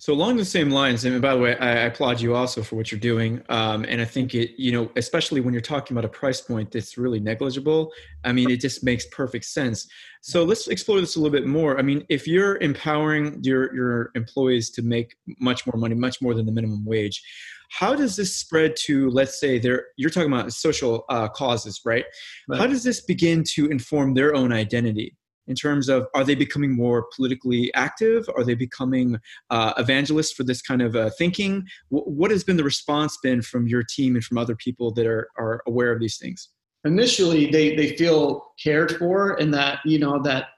So 0.05 0.13
along 0.13 0.37
the 0.37 0.45
same 0.45 0.69
lines, 0.69 1.03
and 1.03 1.19
by 1.19 1.33
the 1.33 1.41
way, 1.41 1.57
I, 1.57 1.85
applaud 1.87 2.21
you 2.21 2.35
also 2.35 2.61
for 2.61 2.75
what 2.75 2.91
you're 2.91 2.99
doing. 2.99 3.41
Um, 3.49 3.85
and 3.89 3.99
I 3.99 4.05
think 4.05 4.35
it, 4.35 4.51
you 4.55 4.71
know, 4.71 4.91
especially 4.97 5.41
when 5.41 5.51
you're 5.51 5.61
talking 5.61 5.97
about 5.97 6.05
a 6.05 6.13
price 6.13 6.41
point 6.41 6.69
that's 6.69 6.95
really 6.95 7.19
negligible. 7.19 7.91
I 8.23 8.31
mean, 8.31 8.51
it 8.51 8.61
just 8.61 8.83
makes 8.83 9.07
perfect 9.07 9.45
sense. 9.45 9.87
So 10.21 10.43
let's 10.43 10.67
explore 10.67 11.01
this 11.01 11.15
a 11.15 11.19
little 11.19 11.31
bit 11.31 11.47
more. 11.47 11.79
I 11.79 11.81
mean, 11.81 12.05
if 12.07 12.27
you're 12.27 12.57
empowering 12.57 13.39
your 13.41 13.73
your 13.73 14.11
employees 14.13 14.69
to 14.73 14.83
make 14.83 15.15
much 15.39 15.65
more 15.65 15.79
money, 15.81 15.95
much 15.95 16.21
more 16.21 16.35
than 16.35 16.45
the 16.45 16.51
minimum 16.51 16.85
wage, 16.85 17.23
how 17.71 17.95
does 17.95 18.15
this 18.15 18.35
spread 18.35 18.75
to 18.81 19.09
let's 19.09 19.39
say 19.39 19.57
they're 19.57 19.87
you're 19.97 20.11
talking 20.11 20.31
about 20.31 20.53
social 20.53 21.05
uh, 21.09 21.27
causes 21.29 21.81
right? 21.83 22.05
right 22.47 22.59
how 22.59 22.67
does 22.67 22.83
this 22.83 23.01
begin 23.01 23.43
to 23.55 23.71
inform 23.71 24.13
their 24.13 24.35
own 24.35 24.53
identity 24.53 25.15
in 25.47 25.55
terms 25.55 25.89
of 25.89 26.07
are 26.13 26.23
they 26.23 26.35
becoming 26.35 26.75
more 26.75 27.07
politically 27.15 27.73
active? 27.73 28.27
Are 28.35 28.43
they 28.43 28.55
becoming 28.55 29.19
uh, 29.49 29.73
evangelists 29.77 30.33
for 30.33 30.43
this 30.43 30.61
kind 30.61 30.81
of 30.81 30.95
uh, 30.95 31.09
thinking? 31.17 31.65
W- 31.91 32.09
what 32.09 32.31
has 32.31 32.43
been 32.43 32.57
the 32.57 32.63
response 32.63 33.17
been 33.21 33.41
from 33.41 33.67
your 33.67 33.83
team 33.83 34.15
and 34.15 34.23
from 34.23 34.37
other 34.37 34.55
people 34.55 34.91
that 34.93 35.05
are, 35.05 35.29
are 35.37 35.61
aware 35.67 35.91
of 35.91 35.99
these 35.99 36.17
things? 36.17 36.49
Initially 36.83 37.49
they, 37.49 37.75
they 37.75 37.95
feel 37.95 38.53
cared 38.61 38.97
for 38.97 39.33
and 39.39 39.53
that 39.53 39.79
you 39.85 39.99
know 39.99 40.21
that 40.23 40.49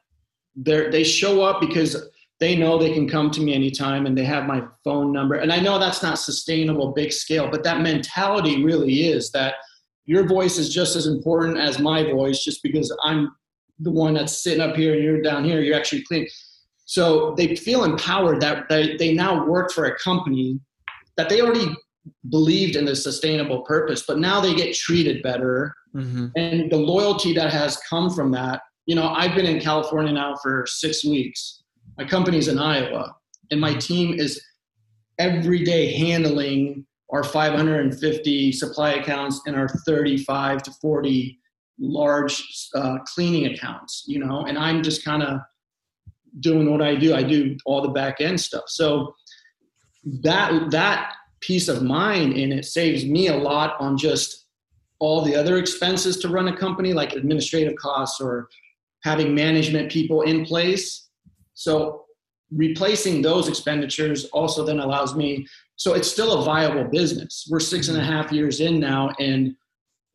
they 0.55 0.89
they 0.89 1.03
show 1.03 1.41
up 1.41 1.61
because 1.61 2.09
they 2.39 2.55
know 2.55 2.77
they 2.77 2.93
can 2.93 3.09
come 3.09 3.31
to 3.31 3.41
me 3.41 3.53
anytime 3.53 4.05
and 4.05 4.17
they 4.17 4.23
have 4.25 4.45
my 4.45 4.61
phone 4.83 5.11
number. 5.11 5.35
And 5.35 5.53
i 5.53 5.59
know 5.59 5.79
that's 5.79 6.03
not 6.03 6.19
sustainable 6.19 6.91
big 6.91 7.13
scale 7.13 7.49
but 7.49 7.63
that 7.63 7.81
mentality 7.81 8.63
really 8.63 9.07
is 9.07 9.31
that 9.31 9.55
your 10.05 10.25
voice 10.25 10.57
is 10.57 10.73
just 10.73 10.95
as 10.95 11.05
important 11.05 11.57
as 11.57 11.79
my 11.79 12.03
voice 12.03 12.43
just 12.43 12.63
because 12.63 12.95
i'm 13.03 13.31
the 13.79 13.91
one 13.91 14.13
that's 14.13 14.43
sitting 14.43 14.61
up 14.61 14.75
here 14.75 14.93
and 14.93 15.03
you're 15.03 15.21
down 15.21 15.43
here, 15.43 15.61
you're 15.61 15.75
actually 15.75 16.03
clean. 16.03 16.27
So 16.85 17.35
they 17.35 17.55
feel 17.55 17.83
empowered 17.83 18.41
that 18.41 18.69
they, 18.69 18.95
they 18.97 19.13
now 19.13 19.45
work 19.45 19.71
for 19.71 19.85
a 19.85 19.99
company 19.99 20.59
that 21.17 21.29
they 21.29 21.41
already 21.41 21.75
believed 22.29 22.75
in 22.75 22.85
the 22.85 22.95
sustainable 22.95 23.61
purpose, 23.61 24.03
but 24.07 24.19
now 24.19 24.39
they 24.39 24.55
get 24.55 24.75
treated 24.75 25.21
better. 25.21 25.73
Mm-hmm. 25.95 26.27
And 26.35 26.71
the 26.71 26.77
loyalty 26.77 27.33
that 27.33 27.51
has 27.51 27.77
come 27.89 28.09
from 28.09 28.31
that, 28.31 28.61
you 28.85 28.95
know, 28.95 29.09
I've 29.09 29.35
been 29.35 29.45
in 29.45 29.59
California 29.59 30.13
now 30.13 30.35
for 30.41 30.65
six 30.67 31.03
weeks. 31.03 31.63
My 31.97 32.05
company's 32.05 32.47
in 32.47 32.57
Iowa, 32.57 33.13
and 33.51 33.59
my 33.59 33.73
team 33.73 34.17
is 34.17 34.41
every 35.19 35.63
day 35.63 35.93
handling 35.93 36.85
our 37.11 37.23
550 37.23 38.51
supply 38.51 38.93
accounts 38.93 39.41
and 39.45 39.55
our 39.55 39.67
35 39.85 40.63
to 40.63 40.71
40 40.81 41.39
large 41.79 42.43
uh, 42.75 42.97
cleaning 43.05 43.53
accounts, 43.53 44.03
you 44.07 44.19
know, 44.19 44.45
and 44.45 44.57
I'm 44.57 44.81
just 44.83 45.03
kind 45.05 45.23
of 45.23 45.39
doing 46.39 46.71
what 46.71 46.81
I 46.81 46.95
do. 46.95 47.15
I 47.15 47.23
do 47.23 47.57
all 47.65 47.81
the 47.81 47.89
back 47.89 48.21
end 48.21 48.39
stuff. 48.39 48.65
So 48.67 49.15
that 50.21 50.71
that 50.71 51.13
peace 51.39 51.67
of 51.67 51.83
mind 51.83 52.33
in 52.33 52.51
it 52.51 52.65
saves 52.65 53.05
me 53.05 53.27
a 53.27 53.35
lot 53.35 53.75
on 53.79 53.97
just 53.97 54.45
all 54.99 55.21
the 55.21 55.35
other 55.35 55.57
expenses 55.57 56.17
to 56.17 56.29
run 56.29 56.47
a 56.47 56.57
company, 56.57 56.93
like 56.93 57.13
administrative 57.13 57.75
costs 57.75 58.19
or 58.19 58.49
having 59.03 59.35
management 59.35 59.91
people 59.91 60.23
in 60.23 60.43
place. 60.45 61.09
So 61.53 62.05
replacing 62.51 63.21
those 63.21 63.47
expenditures 63.47 64.25
also 64.25 64.65
then 64.65 64.79
allows 64.79 65.15
me. 65.15 65.45
So 65.75 65.93
it's 65.93 66.11
still 66.11 66.39
a 66.39 66.43
viable 66.43 66.85
business. 66.85 67.47
We're 67.49 67.59
six 67.59 67.89
and 67.89 67.97
a 67.97 68.03
half 68.03 68.31
years 68.31 68.61
in 68.61 68.79
now, 68.79 69.11
and 69.19 69.55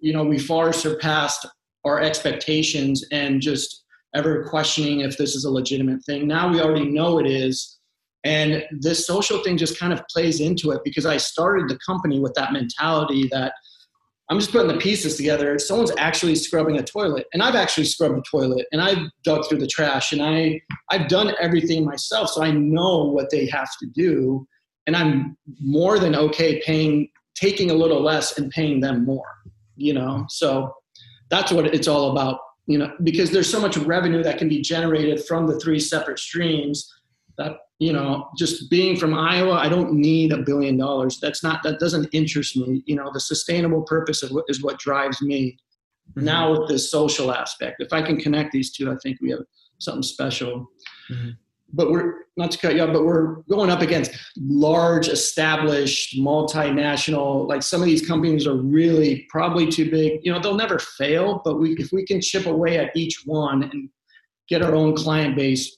you 0.03 0.13
know, 0.13 0.25
we 0.25 0.39
far 0.39 0.73
surpassed 0.73 1.47
our 1.85 2.01
expectations 2.01 3.05
and 3.13 3.41
just 3.41 3.85
ever 4.15 4.45
questioning 4.45 5.01
if 5.01 5.17
this 5.17 5.35
is 5.35 5.45
a 5.45 5.51
legitimate 5.51 6.05
thing. 6.05 6.27
Now 6.27 6.51
we 6.51 6.61
already 6.61 6.89
know 6.89 7.19
it 7.19 7.27
is. 7.27 7.79
And 8.25 8.65
this 8.81 9.07
social 9.07 9.43
thing 9.43 9.57
just 9.57 9.79
kind 9.79 9.93
of 9.93 10.03
plays 10.09 10.41
into 10.41 10.73
it 10.73 10.81
because 10.85 11.07
I 11.07 11.17
started 11.17 11.69
the 11.69 11.79
company 11.85 12.21
with 12.21 12.35
that 12.35 12.53
mentality 12.53 13.29
that 13.33 13.55
I'm 14.29 14.39
just 14.39 14.53
putting 14.53 14.69
the 14.69 14.79
pieces 14.79 15.17
together. 15.17 15.59
Someone's 15.59 15.93
actually 15.99 16.37
scrubbing 16.37 16.79
a 16.79 16.83
toilet, 16.83 17.27
and 17.33 17.43
I've 17.43 17.57
actually 17.57 17.85
scrubbed 17.85 18.17
a 18.17 18.23
toilet, 18.31 18.67
and 18.73 18.81
I've 18.81 19.09
dug 19.25 19.47
through 19.49 19.59
the 19.59 19.67
trash, 19.67 20.13
and 20.13 20.23
I 20.23 20.61
I've 20.91 21.09
done 21.09 21.35
everything 21.41 21.85
myself, 21.85 22.31
so 22.31 22.43
I 22.43 22.53
know 22.53 23.05
what 23.07 23.29
they 23.31 23.47
have 23.47 23.69
to 23.81 23.87
do, 23.87 24.47
and 24.87 24.97
I'm 24.97 25.37
more 25.61 25.99
than 25.99 26.15
okay 26.15 26.63
paying, 26.63 27.11
taking 27.35 27.73
a 27.73 27.75
little 27.75 28.01
less 28.01 28.39
and 28.39 28.51
paying 28.51 28.81
them 28.81 29.05
more 29.05 29.27
you 29.77 29.95
know? 29.95 30.25
So 30.29 30.75
that's 31.33 31.51
what 31.51 31.67
it's 31.67 31.89
all 31.89 32.13
about 32.13 32.39
you 32.67 32.79
know 32.79 32.93
because 33.03 33.31
there's 33.31 33.51
so 33.51 33.61
much 33.61 33.77
revenue 33.77 34.23
that 34.23 34.39
can 34.39 34.49
be 34.49 34.61
generated 34.61 35.25
from 35.25 35.47
the 35.47 35.59
three 35.59 35.81
separate 35.81 36.19
streams 36.19 36.93
that 37.39 37.57
you 37.79 37.93
know 37.93 38.29
just 38.39 38.71
being 38.71 38.97
from 38.97 39.15
iowa 39.15 39.55
i 39.55 39.69
don't 39.69 39.93
need 39.93 40.33
a 40.33 40.39
billion 40.39 40.77
dollars. 40.77 41.19
That's 41.21 41.43
not 41.43 41.63
that 41.65 41.81
doesn't 41.81 42.09
interest 42.13 42.57
me. 42.57 42.83
You 42.87 42.97
know 42.97 43.11
the 43.13 43.21
sustainable 43.21 43.83
purpose 43.83 44.23
what, 44.31 44.45
is 44.49 44.63
what 44.63 44.79
drives 44.79 45.21
me 45.23 45.59
mm-hmm. 46.11 46.25
now 46.25 46.53
with 46.53 46.69
this 46.69 46.91
social 46.91 47.33
aspect. 47.33 47.77
If 47.81 47.93
i 47.93 48.03
can 48.03 48.19
connect 48.19 48.53
these 48.53 48.71
two 48.71 48.91
i 48.93 48.97
think 49.03 49.19
we 49.21 49.31
have 49.31 49.45
something 49.79 50.03
special. 50.03 50.71
Mm-hmm 51.11 51.31
but 51.73 51.91
we're 51.91 52.15
not 52.37 52.51
to 52.51 52.59
cut 52.59 52.75
you 52.75 52.83
off, 52.83 52.93
but 52.93 53.05
we're 53.05 53.37
going 53.43 53.71
up 53.71 53.81
against 53.81 54.13
large, 54.37 55.09
established, 55.09 56.19
multinational. 56.19 57.47
Like 57.47 57.63
some 57.63 57.81
of 57.81 57.87
these 57.87 58.07
companies 58.07 58.47
are 58.47 58.57
really 58.57 59.27
probably 59.29 59.71
too 59.71 59.91
big. 59.91 60.21
You 60.23 60.33
know, 60.33 60.41
they'll 60.41 60.55
never 60.55 60.79
fail, 60.79 61.43
but 61.45 61.59
we 61.59 61.73
if 61.73 61.93
we 61.93 62.05
can 62.05 62.21
chip 62.21 62.47
away 62.47 62.79
at 62.79 62.95
each 62.97 63.23
one 63.25 63.65
and 63.65 63.89
get 64.49 64.63
our 64.63 64.75
own 64.75 64.95
client 64.95 65.37
base, 65.37 65.77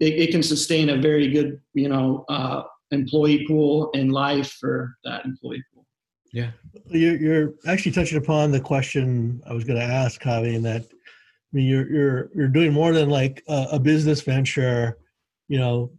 it, 0.00 0.14
it 0.14 0.30
can 0.30 0.42
sustain 0.42 0.90
a 0.90 0.96
very 0.96 1.28
good, 1.28 1.60
you 1.74 1.88
know, 1.88 2.24
uh, 2.28 2.62
employee 2.90 3.44
pool 3.46 3.90
and 3.94 4.12
life 4.12 4.52
for 4.60 4.94
that 5.04 5.24
employee 5.24 5.62
pool. 5.72 5.84
Yeah, 6.32 6.50
you're, 6.90 7.16
you're 7.16 7.54
actually 7.66 7.92
touching 7.92 8.18
upon 8.18 8.52
the 8.52 8.60
question 8.60 9.42
I 9.48 9.52
was 9.52 9.64
going 9.64 9.78
to 9.78 9.84
ask, 9.84 10.20
Kaveh, 10.20 10.54
in 10.54 10.62
that. 10.62 10.82
I 10.82 11.56
mean, 11.56 11.66
you're 11.66 11.90
you're 11.90 12.30
you're 12.34 12.48
doing 12.48 12.72
more 12.72 12.92
than 12.92 13.08
like 13.08 13.42
a, 13.48 13.68
a 13.72 13.80
business 13.80 14.20
venture 14.20 14.98
you 15.48 15.58
know 15.58 15.90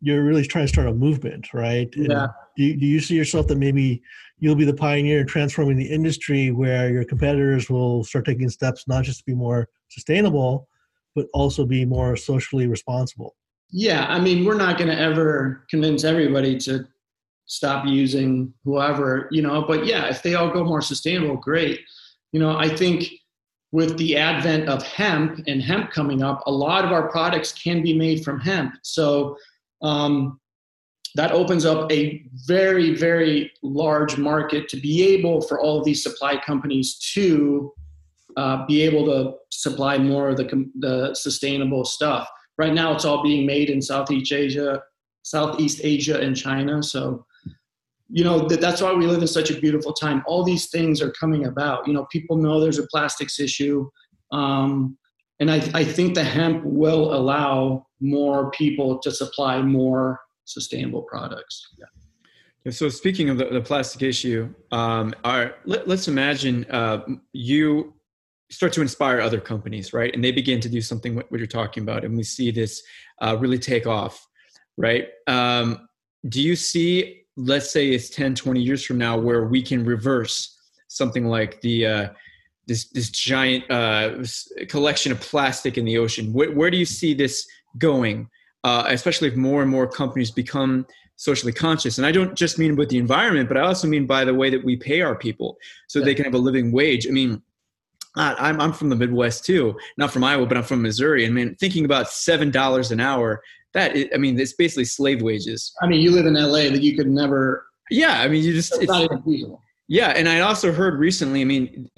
you're 0.00 0.24
really 0.24 0.44
trying 0.44 0.64
to 0.64 0.68
start 0.68 0.88
a 0.88 0.94
movement 0.94 1.52
right? 1.54 1.88
Yeah. 1.94 2.28
do, 2.56 2.64
you, 2.64 2.76
do 2.76 2.86
you 2.86 3.00
see 3.00 3.14
yourself 3.14 3.46
that 3.48 3.58
maybe 3.58 4.02
you'll 4.38 4.56
be 4.56 4.64
the 4.64 4.74
pioneer 4.74 5.20
in 5.20 5.26
transforming 5.26 5.76
the 5.76 5.86
industry 5.86 6.50
where 6.50 6.90
your 6.90 7.04
competitors 7.04 7.70
will 7.70 8.02
start 8.02 8.24
taking 8.24 8.48
steps 8.48 8.88
not 8.88 9.04
just 9.04 9.18
to 9.18 9.24
be 9.24 9.34
more 9.34 9.68
sustainable 9.88 10.68
but 11.14 11.26
also 11.34 11.66
be 11.66 11.84
more 11.84 12.16
socially 12.16 12.66
responsible? 12.66 13.34
Yeah 13.70 14.06
i 14.08 14.20
mean 14.20 14.44
we're 14.44 14.54
not 14.54 14.78
going 14.78 14.90
to 14.90 14.98
ever 14.98 15.64
convince 15.70 16.04
everybody 16.04 16.58
to 16.58 16.86
stop 17.46 17.86
using 17.86 18.52
whoever 18.64 19.28
you 19.30 19.42
know 19.42 19.62
but 19.62 19.84
yeah 19.84 20.06
if 20.06 20.22
they 20.22 20.34
all 20.34 20.50
go 20.50 20.64
more 20.64 20.82
sustainable 20.82 21.36
great. 21.36 21.80
You 22.32 22.40
know 22.40 22.56
i 22.56 22.68
think 22.68 23.04
with 23.72 23.96
the 23.96 24.16
advent 24.16 24.68
of 24.68 24.82
hemp 24.82 25.42
and 25.46 25.62
hemp 25.62 25.90
coming 25.90 26.22
up, 26.22 26.42
a 26.46 26.52
lot 26.52 26.84
of 26.84 26.92
our 26.92 27.10
products 27.10 27.52
can 27.52 27.82
be 27.82 27.94
made 27.94 28.22
from 28.22 28.38
hemp. 28.38 28.74
So 28.82 29.36
um, 29.80 30.38
that 31.14 31.32
opens 31.32 31.64
up 31.64 31.90
a 31.90 32.22
very, 32.46 32.94
very 32.94 33.50
large 33.62 34.18
market 34.18 34.68
to 34.68 34.76
be 34.76 35.02
able 35.14 35.40
for 35.40 35.58
all 35.58 35.78
of 35.78 35.84
these 35.84 36.02
supply 36.02 36.36
companies 36.36 36.98
to 37.14 37.72
uh, 38.36 38.64
be 38.66 38.82
able 38.82 39.06
to 39.06 39.34
supply 39.50 39.98
more 39.98 40.30
of 40.30 40.36
the, 40.36 40.70
the 40.78 41.14
sustainable 41.14 41.84
stuff. 41.84 42.28
Right 42.58 42.72
now, 42.72 42.94
it's 42.94 43.04
all 43.04 43.22
being 43.22 43.46
made 43.46 43.70
in 43.70 43.80
Southeast 43.80 44.32
Asia, 44.32 44.82
Southeast 45.22 45.80
Asia, 45.82 46.20
and 46.20 46.36
China. 46.36 46.82
So 46.82 47.24
you 48.14 48.22
know 48.24 48.46
that 48.48 48.60
that's 48.60 48.82
why 48.82 48.92
we 48.92 49.06
live 49.06 49.22
in 49.22 49.28
such 49.28 49.50
a 49.50 49.58
beautiful 49.58 49.92
time. 49.92 50.22
All 50.26 50.44
these 50.44 50.68
things 50.68 51.00
are 51.00 51.10
coming 51.10 51.46
about. 51.46 51.86
You 51.88 51.94
know 51.94 52.06
people 52.12 52.36
know 52.36 52.60
there's 52.60 52.78
a 52.78 52.86
plastics 52.88 53.40
issue 53.40 53.88
um, 54.32 54.96
and 55.42 55.50
I, 55.50 55.56
I 55.74 55.84
think 55.84 56.14
the 56.14 56.22
hemp 56.22 56.64
will 56.64 57.14
allow 57.14 57.86
more 58.00 58.50
people 58.52 58.98
to 59.00 59.10
supply 59.10 59.60
more 59.60 60.20
sustainable 60.44 61.02
products. 61.02 61.68
Yeah. 61.78 62.70
so 62.72 62.88
speaking 62.88 63.28
of 63.28 63.38
the, 63.38 63.46
the 63.46 63.60
plastic 63.60 64.02
issue 64.02 64.54
um, 64.70 65.14
our, 65.24 65.56
let, 65.64 65.88
us 65.88 66.08
imagine 66.08 66.64
uh, 66.70 67.00
you 67.32 67.92
start 68.50 68.72
to 68.74 68.82
inspire 68.82 69.20
other 69.20 69.40
companies 69.40 69.92
right? 69.92 70.14
And 70.14 70.22
they 70.22 70.32
begin 70.32 70.60
to 70.60 70.68
do 70.68 70.80
something 70.80 71.14
what, 71.14 71.30
what 71.30 71.38
you're 71.38 71.46
talking 71.46 71.82
about 71.82 72.04
and 72.04 72.16
we 72.16 72.22
see 72.22 72.50
this 72.50 72.82
uh, 73.20 73.36
really 73.38 73.58
take 73.58 73.86
off 73.86 74.26
right? 74.76 75.08
Um, 75.26 75.88
do 76.28 76.40
you 76.40 76.54
see 76.54 77.21
let's 77.36 77.70
say 77.70 77.90
it's 77.90 78.10
10 78.10 78.34
20 78.34 78.60
years 78.60 78.84
from 78.84 78.98
now 78.98 79.18
where 79.18 79.46
we 79.46 79.62
can 79.62 79.84
reverse 79.84 80.58
something 80.88 81.26
like 81.26 81.60
the 81.62 81.86
uh, 81.86 82.08
this 82.66 82.86
this 82.90 83.10
giant 83.10 83.68
uh, 83.70 84.22
collection 84.68 85.12
of 85.12 85.20
plastic 85.20 85.78
in 85.78 85.84
the 85.84 85.98
ocean. 85.98 86.32
Where, 86.32 86.52
where 86.52 86.70
do 86.70 86.76
you 86.76 86.84
see 86.84 87.14
this 87.14 87.46
going? 87.78 88.28
Uh, 88.64 88.84
especially 88.88 89.28
if 89.28 89.34
more 89.34 89.62
and 89.62 89.70
more 89.70 89.88
companies 89.88 90.30
become 90.30 90.86
socially 91.16 91.52
conscious. 91.52 91.98
And 91.98 92.06
I 92.06 92.12
don't 92.12 92.36
just 92.36 92.58
mean 92.58 92.76
with 92.76 92.88
the 92.88 92.98
environment, 92.98 93.48
but 93.48 93.56
I 93.56 93.62
also 93.62 93.88
mean 93.88 94.06
by 94.06 94.24
the 94.24 94.34
way 94.34 94.50
that 94.50 94.64
we 94.64 94.76
pay 94.76 95.00
our 95.00 95.16
people 95.16 95.56
so 95.88 95.98
yeah. 95.98 96.04
they 96.04 96.14
can 96.14 96.24
have 96.24 96.34
a 96.34 96.38
living 96.38 96.70
wage. 96.72 97.06
I 97.06 97.10
mean, 97.10 97.42
I'm, 98.14 98.60
I'm 98.60 98.72
from 98.72 98.88
the 98.88 98.96
Midwest 98.96 99.44
too, 99.44 99.76
not 99.96 100.12
from 100.12 100.24
Iowa, 100.24 100.46
but 100.46 100.56
I'm 100.56 100.64
from 100.64 100.82
Missouri. 100.82 101.24
And 101.24 101.34
man, 101.34 101.54
thinking 101.56 101.84
about 101.84 102.06
$7 102.06 102.90
an 102.90 103.00
hour, 103.00 103.42
that, 103.74 103.96
is, 103.96 104.06
I 104.14 104.18
mean, 104.18 104.38
it's 104.38 104.52
basically 104.52 104.84
slave 104.84 105.22
wages. 105.22 105.72
I 105.82 105.86
mean, 105.86 106.00
you 106.00 106.10
live 106.10 106.26
in 106.26 106.34
LA 106.34 106.70
that 106.70 106.82
you 106.82 106.96
could 106.96 107.08
never. 107.08 107.66
Yeah. 107.90 108.20
I 108.20 108.28
mean, 108.28 108.44
you 108.44 108.52
just, 108.52 108.74
it's, 108.74 108.90
not 108.90 109.02
even 109.02 109.22
feasible. 109.22 109.60
Yeah, 109.92 110.08
and 110.16 110.26
I 110.26 110.40
also 110.40 110.72
heard 110.72 110.98
recently. 110.98 111.42
I 111.42 111.44
mean, 111.44 111.90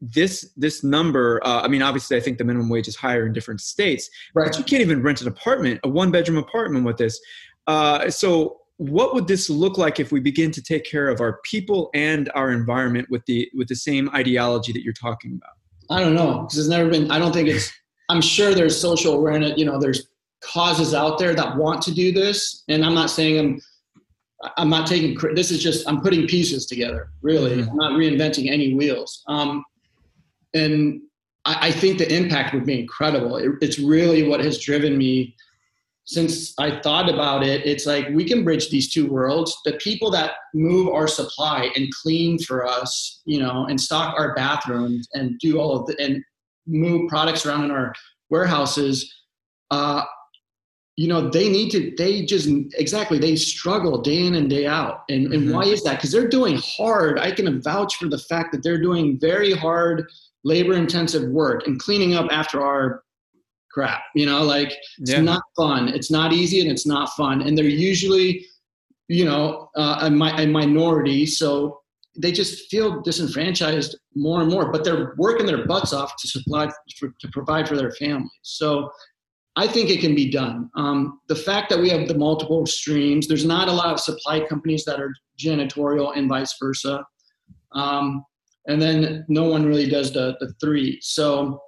this 0.00 0.50
this 0.56 0.82
number. 0.82 1.40
Uh, 1.44 1.60
I 1.62 1.68
mean, 1.68 1.82
obviously, 1.82 2.16
I 2.16 2.20
think 2.20 2.36
the 2.36 2.42
minimum 2.42 2.68
wage 2.68 2.88
is 2.88 2.96
higher 2.96 3.26
in 3.26 3.32
different 3.32 3.60
states, 3.60 4.10
right. 4.34 4.46
but 4.46 4.58
you 4.58 4.64
can't 4.64 4.80
even 4.80 5.02
rent 5.02 5.20
an 5.20 5.28
apartment, 5.28 5.78
a 5.84 5.88
one 5.88 6.10
bedroom 6.10 6.36
apartment 6.36 6.84
with 6.84 6.96
this. 6.96 7.20
Uh, 7.68 8.10
so, 8.10 8.62
what 8.78 9.14
would 9.14 9.28
this 9.28 9.48
look 9.48 9.78
like 9.78 10.00
if 10.00 10.10
we 10.10 10.18
begin 10.18 10.50
to 10.50 10.60
take 10.60 10.84
care 10.84 11.08
of 11.08 11.20
our 11.20 11.38
people 11.44 11.90
and 11.94 12.28
our 12.34 12.50
environment 12.50 13.08
with 13.08 13.24
the 13.26 13.48
with 13.54 13.68
the 13.68 13.76
same 13.76 14.10
ideology 14.16 14.72
that 14.72 14.82
you're 14.82 14.92
talking 14.92 15.34
about? 15.36 15.96
I 15.96 16.02
don't 16.02 16.14
know 16.14 16.40
because 16.40 16.58
it's 16.58 16.68
never 16.68 16.90
been. 16.90 17.08
I 17.10 17.20
don't 17.20 17.32
think 17.32 17.48
it's. 17.48 17.72
I'm 18.08 18.22
sure 18.22 18.52
there's 18.52 18.76
social 18.80 19.14
awareness. 19.14 19.52
You 19.56 19.66
know, 19.66 19.78
there's 19.78 20.08
causes 20.40 20.94
out 20.94 21.18
there 21.18 21.34
that 21.34 21.56
want 21.56 21.82
to 21.82 21.94
do 21.94 22.12
this, 22.12 22.64
and 22.68 22.84
I'm 22.84 22.94
not 22.94 23.10
saying 23.10 23.38
I'm 23.38 23.60
I'm 24.56 24.70
not 24.70 24.86
taking 24.86 25.16
this 25.34 25.50
is 25.50 25.62
just 25.62 25.88
I'm 25.88 26.00
putting 26.00 26.26
pieces 26.26 26.66
together. 26.66 27.10
Really, 27.22 27.56
mm-hmm. 27.56 27.70
I'm 27.70 27.76
not 27.76 27.92
reinventing 27.92 28.50
any 28.50 28.74
wheels. 28.74 29.22
Um, 29.26 29.64
and 30.54 31.02
I, 31.44 31.68
I, 31.68 31.72
think 31.72 31.98
the 31.98 32.12
impact 32.14 32.54
would 32.54 32.64
be 32.64 32.80
incredible. 32.80 33.36
It, 33.36 33.50
it's 33.60 33.78
really 33.78 34.26
what 34.26 34.40
has 34.40 34.58
driven 34.58 34.96
me 34.96 35.34
since 36.04 36.54
I 36.58 36.80
thought 36.80 37.12
about 37.12 37.42
it. 37.42 37.66
It's 37.66 37.84
like 37.84 38.08
we 38.10 38.24
can 38.24 38.44
bridge 38.44 38.70
these 38.70 38.90
two 38.90 39.06
worlds. 39.06 39.58
The 39.64 39.74
people 39.74 40.10
that 40.12 40.32
move 40.54 40.88
our 40.88 41.06
supply 41.06 41.70
and 41.76 41.92
clean 42.02 42.38
for 42.38 42.66
us, 42.66 43.20
you 43.26 43.40
know, 43.40 43.66
and 43.66 43.78
stock 43.78 44.14
our 44.18 44.34
bathrooms 44.34 45.08
and 45.12 45.38
do 45.38 45.58
all 45.58 45.76
of 45.76 45.86
the 45.86 45.96
and 46.02 46.24
move 46.66 47.08
products 47.08 47.44
around 47.44 47.64
in 47.64 47.70
our 47.70 47.92
warehouses. 48.30 49.12
Uh, 49.70 50.02
you 50.98 51.06
know 51.06 51.30
they 51.30 51.48
need 51.48 51.70
to 51.70 51.94
they 51.96 52.24
just 52.24 52.48
exactly 52.76 53.18
they 53.20 53.36
struggle 53.36 54.02
day 54.02 54.26
in 54.26 54.34
and 54.34 54.50
day 54.50 54.66
out. 54.66 55.04
And, 55.08 55.32
and 55.32 55.44
mm-hmm. 55.44 55.54
why 55.54 55.62
is 55.62 55.84
that? 55.84 55.94
Because 55.98 56.10
they're 56.10 56.28
doing 56.28 56.60
hard. 56.60 57.20
I 57.20 57.30
can 57.30 57.62
vouch 57.62 57.94
for 57.94 58.08
the 58.08 58.18
fact 58.18 58.50
that 58.50 58.64
they're 58.64 58.82
doing 58.82 59.16
very 59.20 59.52
hard 59.52 60.06
labor 60.42 60.74
intensive 60.74 61.30
work 61.30 61.68
and 61.68 61.78
cleaning 61.78 62.14
up 62.14 62.26
after 62.32 62.60
our 62.60 63.04
crap 63.70 64.02
you 64.14 64.26
know 64.26 64.42
like 64.42 64.72
it's 64.98 65.12
yeah. 65.12 65.20
not 65.20 65.42
fun. 65.56 65.86
It's 65.86 66.10
not 66.10 66.32
easy 66.32 66.60
and 66.62 66.68
it's 66.68 66.86
not 66.86 67.10
fun. 67.10 67.42
And 67.42 67.56
they're 67.56 67.64
usually 67.64 68.44
you 69.06 69.24
know 69.24 69.70
uh, 69.76 69.98
a, 70.02 70.42
a 70.42 70.46
minority. 70.48 71.26
So 71.26 71.80
they 72.16 72.32
just 72.32 72.68
feel 72.72 73.00
disenfranchised 73.02 73.96
more 74.16 74.40
and 74.40 74.50
more 74.50 74.72
but 74.72 74.82
they're 74.82 75.14
working 75.16 75.46
their 75.46 75.64
butts 75.64 75.92
off 75.92 76.16
to 76.16 76.26
supply 76.26 76.68
for, 76.98 77.14
to 77.20 77.28
provide 77.28 77.68
for 77.68 77.76
their 77.76 77.92
families. 77.92 78.32
So 78.42 78.90
I 79.58 79.66
think 79.66 79.90
it 79.90 80.00
can 80.00 80.14
be 80.14 80.30
done. 80.30 80.70
Um, 80.76 81.20
the 81.26 81.34
fact 81.34 81.68
that 81.70 81.80
we 81.80 81.90
have 81.90 82.06
the 82.06 82.16
multiple 82.16 82.64
streams, 82.64 83.26
there's 83.26 83.44
not 83.44 83.66
a 83.66 83.72
lot 83.72 83.92
of 83.92 83.98
supply 83.98 84.38
companies 84.46 84.84
that 84.84 85.00
are 85.00 85.12
janitorial 85.36 86.16
and 86.16 86.28
vice 86.28 86.54
versa. 86.62 87.04
Um, 87.72 88.24
and 88.68 88.80
then 88.80 89.24
no 89.28 89.48
one 89.48 89.66
really 89.66 89.90
does 89.90 90.12
the, 90.12 90.36
the 90.38 90.54
three. 90.60 91.00
So 91.02 91.60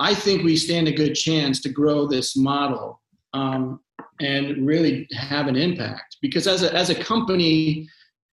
I 0.00 0.14
think 0.14 0.42
we 0.42 0.56
stand 0.56 0.88
a 0.88 0.92
good 0.92 1.14
chance 1.14 1.60
to 1.60 1.68
grow 1.68 2.06
this 2.06 2.34
model 2.34 3.02
um, 3.34 3.80
and 4.22 4.66
really 4.66 5.06
have 5.12 5.46
an 5.46 5.56
impact. 5.56 6.16
Because 6.22 6.46
as 6.46 6.62
a, 6.62 6.74
as 6.74 6.88
a 6.88 6.94
company, 6.94 7.86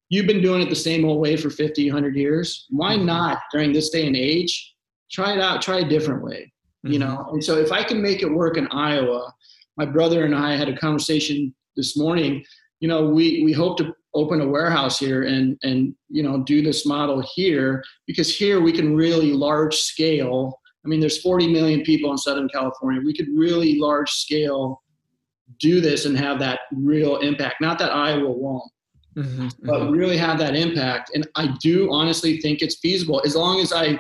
you've 0.08 0.28
been 0.28 0.42
doing 0.42 0.62
it 0.62 0.70
the 0.70 0.76
same 0.76 1.04
old 1.04 1.20
way 1.20 1.36
for 1.36 1.50
50, 1.50 1.92
100 1.92 2.16
years. 2.16 2.66
Why 2.70 2.96
mm-hmm. 2.96 3.08
not 3.08 3.40
during 3.52 3.74
this 3.74 3.90
day 3.90 4.08
and 4.08 4.16
age? 4.16 4.74
Try 5.12 5.34
it 5.34 5.42
out, 5.42 5.62
try 5.62 5.80
a 5.80 5.90
different 5.90 6.24
way 6.24 6.50
you 6.84 7.00
mm-hmm. 7.00 7.16
know? 7.16 7.30
And 7.34 7.44
so 7.44 7.58
if 7.58 7.72
i 7.72 7.84
can 7.84 8.02
make 8.02 8.22
it 8.22 8.32
work 8.32 8.58
in 8.58 8.68
iowa 8.68 9.34
my 9.78 9.86
brother 9.86 10.26
and 10.26 10.36
i 10.36 10.56
had 10.56 10.70
a 10.70 10.78
conversation 10.78 11.54
this 11.76 11.98
morning 11.98 12.44
you 12.80 12.88
know 12.88 13.10
we 13.10 13.44
we 13.44 13.54
hope 13.54 13.78
to 13.78 13.94
open 14.14 14.42
a 14.42 14.48
warehouse 14.48 15.00
here 15.00 15.24
and 15.24 15.58
and 15.64 15.96
you 16.10 16.24
know 16.24 16.44
do 16.44 16.62
this 16.62 16.86
model 16.86 17.24
here 17.36 17.84
because 18.08 18.36
here 18.36 18.60
we 18.60 18.72
can 18.72 18.96
really 18.96 19.32
large 19.32 19.78
scale 19.78 20.60
i 20.84 20.88
mean 20.88 21.00
there's 21.00 21.22
40 21.22 21.52
million 21.52 21.82
people 21.82 22.12
in 22.12 22.18
southern 22.18 22.50
california. 22.50 23.02
We 23.04 23.14
could 23.14 23.28
really 23.34 23.80
large 23.80 24.10
scale 24.10 24.82
do 25.60 25.82
this 25.82 26.06
and 26.06 26.18
have 26.18 26.40
that 26.40 26.62
real 26.72 27.18
impact. 27.18 27.62
Not 27.62 27.78
that 27.80 27.92
iowa 27.92 28.32
won't 28.32 28.72
mm-hmm, 29.16 29.48
but 29.64 29.82
mm-hmm. 29.82 29.92
really 29.92 30.18
have 30.18 30.38
that 30.40 30.56
impact. 30.56 31.12
And 31.14 31.28
i 31.36 31.56
do 31.62 31.92
honestly 31.92 32.40
think 32.42 32.62
it's 32.62 32.80
feasible. 32.80 33.22
As 33.26 33.36
long 33.36 33.60
as 33.60 33.72
i 33.74 34.00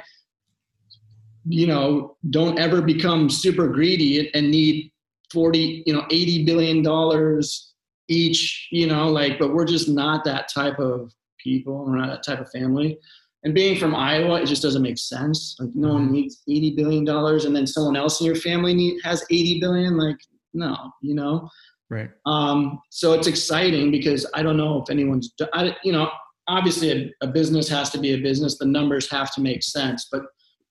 you 1.47 1.67
know, 1.67 2.17
don't 2.29 2.59
ever 2.59 2.81
become 2.81 3.29
super 3.29 3.67
greedy 3.67 4.33
and 4.33 4.51
need 4.51 4.91
40, 5.31 5.83
you 5.85 5.93
know, 5.93 6.05
80 6.09 6.45
billion 6.45 6.81
dollars 6.81 7.73
each, 8.07 8.67
you 8.71 8.87
know, 8.87 9.07
like, 9.07 9.39
but 9.39 9.53
we're 9.53 9.65
just 9.65 9.87
not 9.87 10.23
that 10.25 10.49
type 10.53 10.79
of 10.79 11.13
people. 11.39 11.85
We're 11.85 11.97
not 11.97 12.09
that 12.09 12.23
type 12.23 12.41
of 12.41 12.51
family. 12.51 12.99
And 13.43 13.55
being 13.55 13.77
from 13.79 13.95
Iowa, 13.95 14.41
it 14.41 14.45
just 14.45 14.61
doesn't 14.61 14.83
make 14.83 14.99
sense. 14.99 15.55
Like 15.59 15.69
no 15.73 15.93
one 15.93 16.03
mm-hmm. 16.03 16.13
needs 16.13 16.41
80 16.47 16.75
billion 16.75 17.05
dollars 17.05 17.45
and 17.45 17.55
then 17.55 17.65
someone 17.65 17.95
else 17.95 18.19
in 18.19 18.27
your 18.27 18.35
family 18.35 18.73
need, 18.73 19.01
has 19.03 19.23
80 19.31 19.59
billion. 19.59 19.97
Like, 19.97 20.17
no, 20.53 20.75
you 21.01 21.15
know? 21.15 21.49
Right. 21.89 22.09
Um, 22.25 22.79
so 22.89 23.13
it's 23.13 23.27
exciting 23.27 23.91
because 23.91 24.25
I 24.33 24.43
don't 24.43 24.57
know 24.57 24.81
if 24.81 24.89
anyone's, 24.89 25.33
I, 25.53 25.75
you 25.83 25.91
know, 25.91 26.09
obviously 26.47 26.91
a, 26.91 27.25
a 27.25 27.27
business 27.27 27.67
has 27.69 27.89
to 27.91 27.97
be 27.97 28.13
a 28.13 28.17
business. 28.17 28.57
The 28.57 28.65
numbers 28.65 29.09
have 29.09 29.33
to 29.35 29.41
make 29.41 29.63
sense, 29.63 30.07
but 30.11 30.21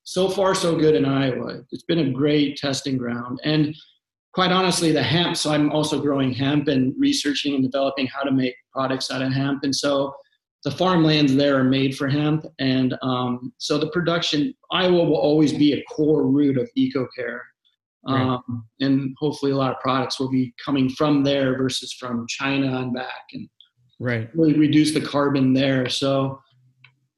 so 0.04 0.28
far 0.28 0.54
so 0.54 0.76
good 0.76 0.94
in 0.94 1.04
Iowa. 1.04 1.60
It's 1.70 1.84
been 1.84 2.00
a 2.00 2.10
great 2.10 2.56
testing 2.56 2.96
ground. 2.96 3.38
And 3.44 3.74
quite 4.32 4.52
honestly, 4.52 4.92
the 4.92 5.02
hemp, 5.02 5.36
so 5.36 5.52
I'm 5.52 5.70
also 5.70 6.00
growing 6.00 6.32
hemp 6.32 6.68
and 6.68 6.94
researching 6.98 7.54
and 7.54 7.62
developing 7.62 8.06
how 8.06 8.22
to 8.22 8.30
make 8.30 8.54
products 8.72 9.10
out 9.10 9.22
of 9.22 9.32
hemp. 9.32 9.64
And 9.64 9.74
so 9.74 10.14
the 10.64 10.70
farmlands 10.70 11.34
there 11.34 11.56
are 11.58 11.64
made 11.64 11.96
for 11.96 12.08
hemp. 12.08 12.44
And 12.58 12.94
um, 13.02 13.52
so 13.58 13.78
the 13.78 13.90
production, 13.90 14.54
Iowa 14.70 15.04
will 15.04 15.16
always 15.16 15.52
be 15.52 15.72
a 15.72 15.82
core 15.84 16.26
root 16.26 16.58
of 16.58 16.68
EcoCare. 16.76 17.40
Right. 18.08 18.20
Um, 18.20 18.64
and 18.80 19.14
hopefully 19.18 19.52
a 19.52 19.56
lot 19.56 19.72
of 19.72 19.80
products 19.80 20.18
will 20.18 20.30
be 20.30 20.54
coming 20.64 20.88
from 20.88 21.22
there 21.22 21.56
versus 21.58 21.92
from 21.92 22.26
China 22.28 22.78
and 22.78 22.94
back 22.94 23.24
and 23.32 23.46
right. 23.98 24.30
really 24.34 24.54
reduce 24.54 24.94
the 24.94 25.02
carbon 25.02 25.52
there. 25.52 25.88
So 25.90 26.40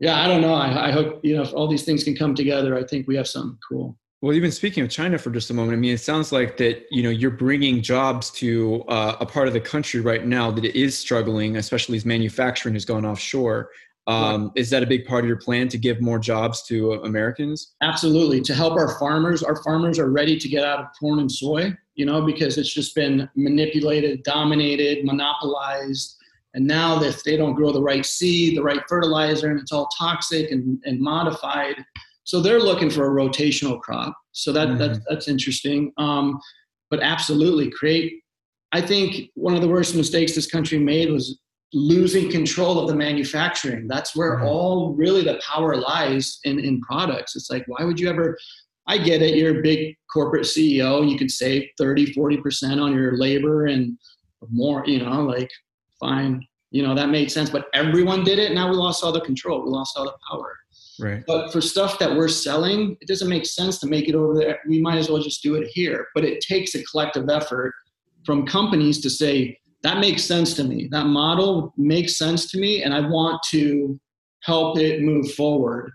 yeah, 0.02 0.20
I 0.20 0.26
don't 0.26 0.40
know. 0.40 0.54
I, 0.54 0.88
I 0.88 0.90
hope 0.90 1.20
you 1.22 1.36
know 1.36 1.42
if 1.42 1.54
all 1.54 1.68
these 1.68 1.84
things 1.84 2.02
can 2.02 2.16
come 2.16 2.34
together. 2.34 2.76
I 2.76 2.82
think 2.82 3.06
we 3.06 3.14
have 3.14 3.28
something 3.28 3.56
cool. 3.66 3.96
Well, 4.20 4.34
even 4.34 4.50
speaking 4.50 4.82
of 4.82 4.90
China 4.90 5.16
for 5.16 5.30
just 5.30 5.50
a 5.50 5.54
moment, 5.54 5.76
I 5.76 5.80
mean, 5.80 5.94
it 5.94 6.00
sounds 6.00 6.32
like 6.32 6.56
that 6.56 6.86
you 6.90 7.04
know 7.04 7.10
you're 7.10 7.30
bringing 7.30 7.82
jobs 7.82 8.28
to 8.32 8.82
uh, 8.88 9.16
a 9.20 9.26
part 9.26 9.46
of 9.46 9.54
the 9.54 9.60
country 9.60 10.00
right 10.00 10.26
now 10.26 10.50
that 10.50 10.64
is 10.64 10.98
struggling, 10.98 11.56
especially 11.56 11.96
as 11.96 12.04
manufacturing 12.04 12.74
has 12.74 12.84
gone 12.84 13.06
offshore. 13.06 13.70
Um, 14.08 14.50
Is 14.56 14.68
that 14.70 14.82
a 14.82 14.86
big 14.86 15.06
part 15.06 15.22
of 15.22 15.28
your 15.28 15.36
plan 15.36 15.68
to 15.68 15.78
give 15.78 16.00
more 16.00 16.18
jobs 16.18 16.64
to 16.64 16.94
Americans? 17.04 17.74
Absolutely, 17.82 18.40
to 18.40 18.54
help 18.54 18.72
our 18.72 18.98
farmers. 18.98 19.44
Our 19.44 19.62
farmers 19.62 20.00
are 20.00 20.10
ready 20.10 20.36
to 20.36 20.48
get 20.48 20.64
out 20.64 20.80
of 20.80 20.86
corn 20.98 21.20
and 21.20 21.30
soy, 21.30 21.72
you 21.94 22.04
know, 22.04 22.26
because 22.26 22.58
it's 22.58 22.74
just 22.74 22.96
been 22.96 23.30
manipulated, 23.36 24.24
dominated, 24.24 25.04
monopolized 25.04 26.16
and 26.54 26.66
now 26.66 27.02
if 27.02 27.24
they 27.24 27.36
don't 27.36 27.54
grow 27.54 27.72
the 27.72 27.82
right 27.82 28.04
seed, 28.04 28.56
the 28.56 28.62
right 28.62 28.82
fertilizer, 28.88 29.50
and 29.50 29.58
it's 29.58 29.72
all 29.72 29.88
toxic 29.98 30.50
and, 30.50 30.80
and 30.84 31.00
modified, 31.00 31.76
so 32.24 32.40
they're 32.40 32.60
looking 32.60 32.90
for 32.90 33.06
a 33.06 33.24
rotational 33.28 33.80
crop. 33.80 34.14
So 34.32 34.52
that, 34.52 34.68
mm-hmm. 34.68 34.78
that 34.78 35.00
that's 35.08 35.28
interesting. 35.28 35.92
Um, 35.98 36.40
but 36.90 37.00
absolutely 37.02 37.70
create. 37.70 38.20
I 38.72 38.80
think 38.80 39.30
one 39.34 39.54
of 39.54 39.62
the 39.62 39.68
worst 39.68 39.94
mistakes 39.94 40.34
this 40.34 40.46
country 40.46 40.78
made 40.78 41.10
was 41.10 41.40
losing 41.72 42.30
control 42.30 42.78
of 42.78 42.88
the 42.88 42.94
manufacturing. 42.94 43.88
That's 43.88 44.14
where 44.14 44.36
mm-hmm. 44.36 44.46
all 44.46 44.94
really 44.94 45.22
the 45.22 45.40
power 45.46 45.76
lies 45.76 46.38
in, 46.44 46.58
in 46.58 46.80
products. 46.82 47.34
It's 47.34 47.50
like, 47.50 47.64
why 47.66 47.84
would 47.84 47.98
you 47.98 48.08
ever? 48.08 48.36
I 48.86 48.98
get 48.98 49.22
it. 49.22 49.36
You're 49.36 49.60
a 49.60 49.62
big 49.62 49.96
corporate 50.12 50.44
CEO. 50.44 51.08
You 51.08 51.16
can 51.16 51.28
save 51.28 51.68
30, 51.78 52.14
40% 52.14 52.82
on 52.82 52.94
your 52.94 53.16
labor 53.16 53.66
and 53.66 53.96
more, 54.50 54.84
you 54.86 55.04
know, 55.04 55.22
like 55.22 55.50
fine. 56.02 56.34
You 56.70 56.82
know, 56.82 56.94
that 56.94 57.10
made 57.10 57.30
sense. 57.30 57.50
But 57.50 57.66
everyone 57.74 58.24
did 58.24 58.38
it. 58.38 58.52
Now 58.52 58.66
we 58.70 58.76
lost 58.76 59.04
all 59.04 59.12
the 59.12 59.20
control. 59.20 59.62
We 59.64 59.70
lost 59.70 59.96
all 59.96 60.04
the 60.04 60.14
power. 60.30 60.56
Right. 61.00 61.22
But 61.26 61.52
for 61.52 61.60
stuff 61.60 61.98
that 62.00 62.14
we're 62.16 62.28
selling, 62.28 62.96
it 63.00 63.08
doesn't 63.08 63.28
make 63.28 63.46
sense 63.46 63.78
to 63.80 63.86
make 63.86 64.08
it 64.08 64.14
over 64.14 64.34
there. 64.34 64.58
We 64.68 64.80
might 64.80 64.98
as 64.98 65.08
well 65.08 65.22
just 65.22 65.42
do 65.42 65.54
it 65.54 65.66
here. 65.68 66.08
But 66.14 66.24
it 66.24 66.40
takes 66.40 66.74
a 66.74 66.82
collective 66.84 67.28
effort 67.28 67.72
from 68.26 68.46
companies 68.46 69.00
to 69.02 69.10
say, 69.10 69.58
that 69.82 69.98
makes 69.98 70.22
sense 70.24 70.54
to 70.54 70.64
me. 70.64 70.88
That 70.92 71.06
model 71.06 71.74
makes 71.76 72.16
sense 72.16 72.50
to 72.52 72.58
me, 72.58 72.84
and 72.84 72.94
I 72.94 73.00
want 73.00 73.42
to 73.50 73.98
help 74.44 74.78
it 74.78 75.02
move 75.02 75.32
forward. 75.32 75.92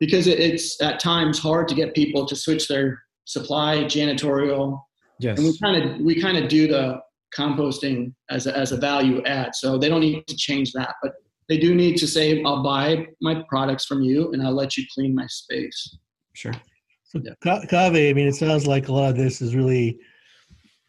because 0.00 0.26
it's 0.26 0.80
at 0.82 0.98
times 0.98 1.38
hard 1.38 1.68
to 1.68 1.74
get 1.74 1.94
people 1.94 2.26
to 2.26 2.34
switch 2.34 2.66
their 2.66 3.02
supply 3.26 3.84
janitorial. 3.84 4.82
Yes. 5.20 5.38
And 5.38 5.46
we 5.46 5.58
kind 5.58 5.84
of 5.84 6.00
we 6.00 6.20
kind 6.20 6.38
of 6.38 6.48
do 6.48 6.66
the 6.66 7.00
composting 7.36 8.12
as 8.28 8.46
a, 8.46 8.56
as 8.56 8.72
a 8.72 8.76
value 8.76 9.22
add, 9.24 9.54
so 9.54 9.78
they 9.78 9.88
don't 9.88 10.00
need 10.00 10.26
to 10.26 10.36
change 10.36 10.72
that, 10.72 10.94
but 11.02 11.12
they 11.48 11.58
do 11.58 11.74
need 11.74 11.96
to 11.96 12.06
say, 12.06 12.42
"I'll 12.44 12.62
buy 12.62 13.06
my 13.20 13.42
products 13.48 13.84
from 13.84 14.02
you, 14.02 14.32
and 14.32 14.42
I'll 14.42 14.54
let 14.54 14.76
you 14.76 14.84
clean 14.94 15.14
my 15.14 15.26
space." 15.26 15.98
Sure. 16.34 16.52
So 17.04 17.20
Ka- 17.42 17.62
Kaveh, 17.62 18.10
I 18.10 18.12
mean, 18.12 18.28
it 18.28 18.36
sounds 18.36 18.68
like 18.68 18.86
a 18.88 18.92
lot 18.92 19.10
of 19.10 19.16
this 19.16 19.42
is 19.42 19.56
really 19.56 19.98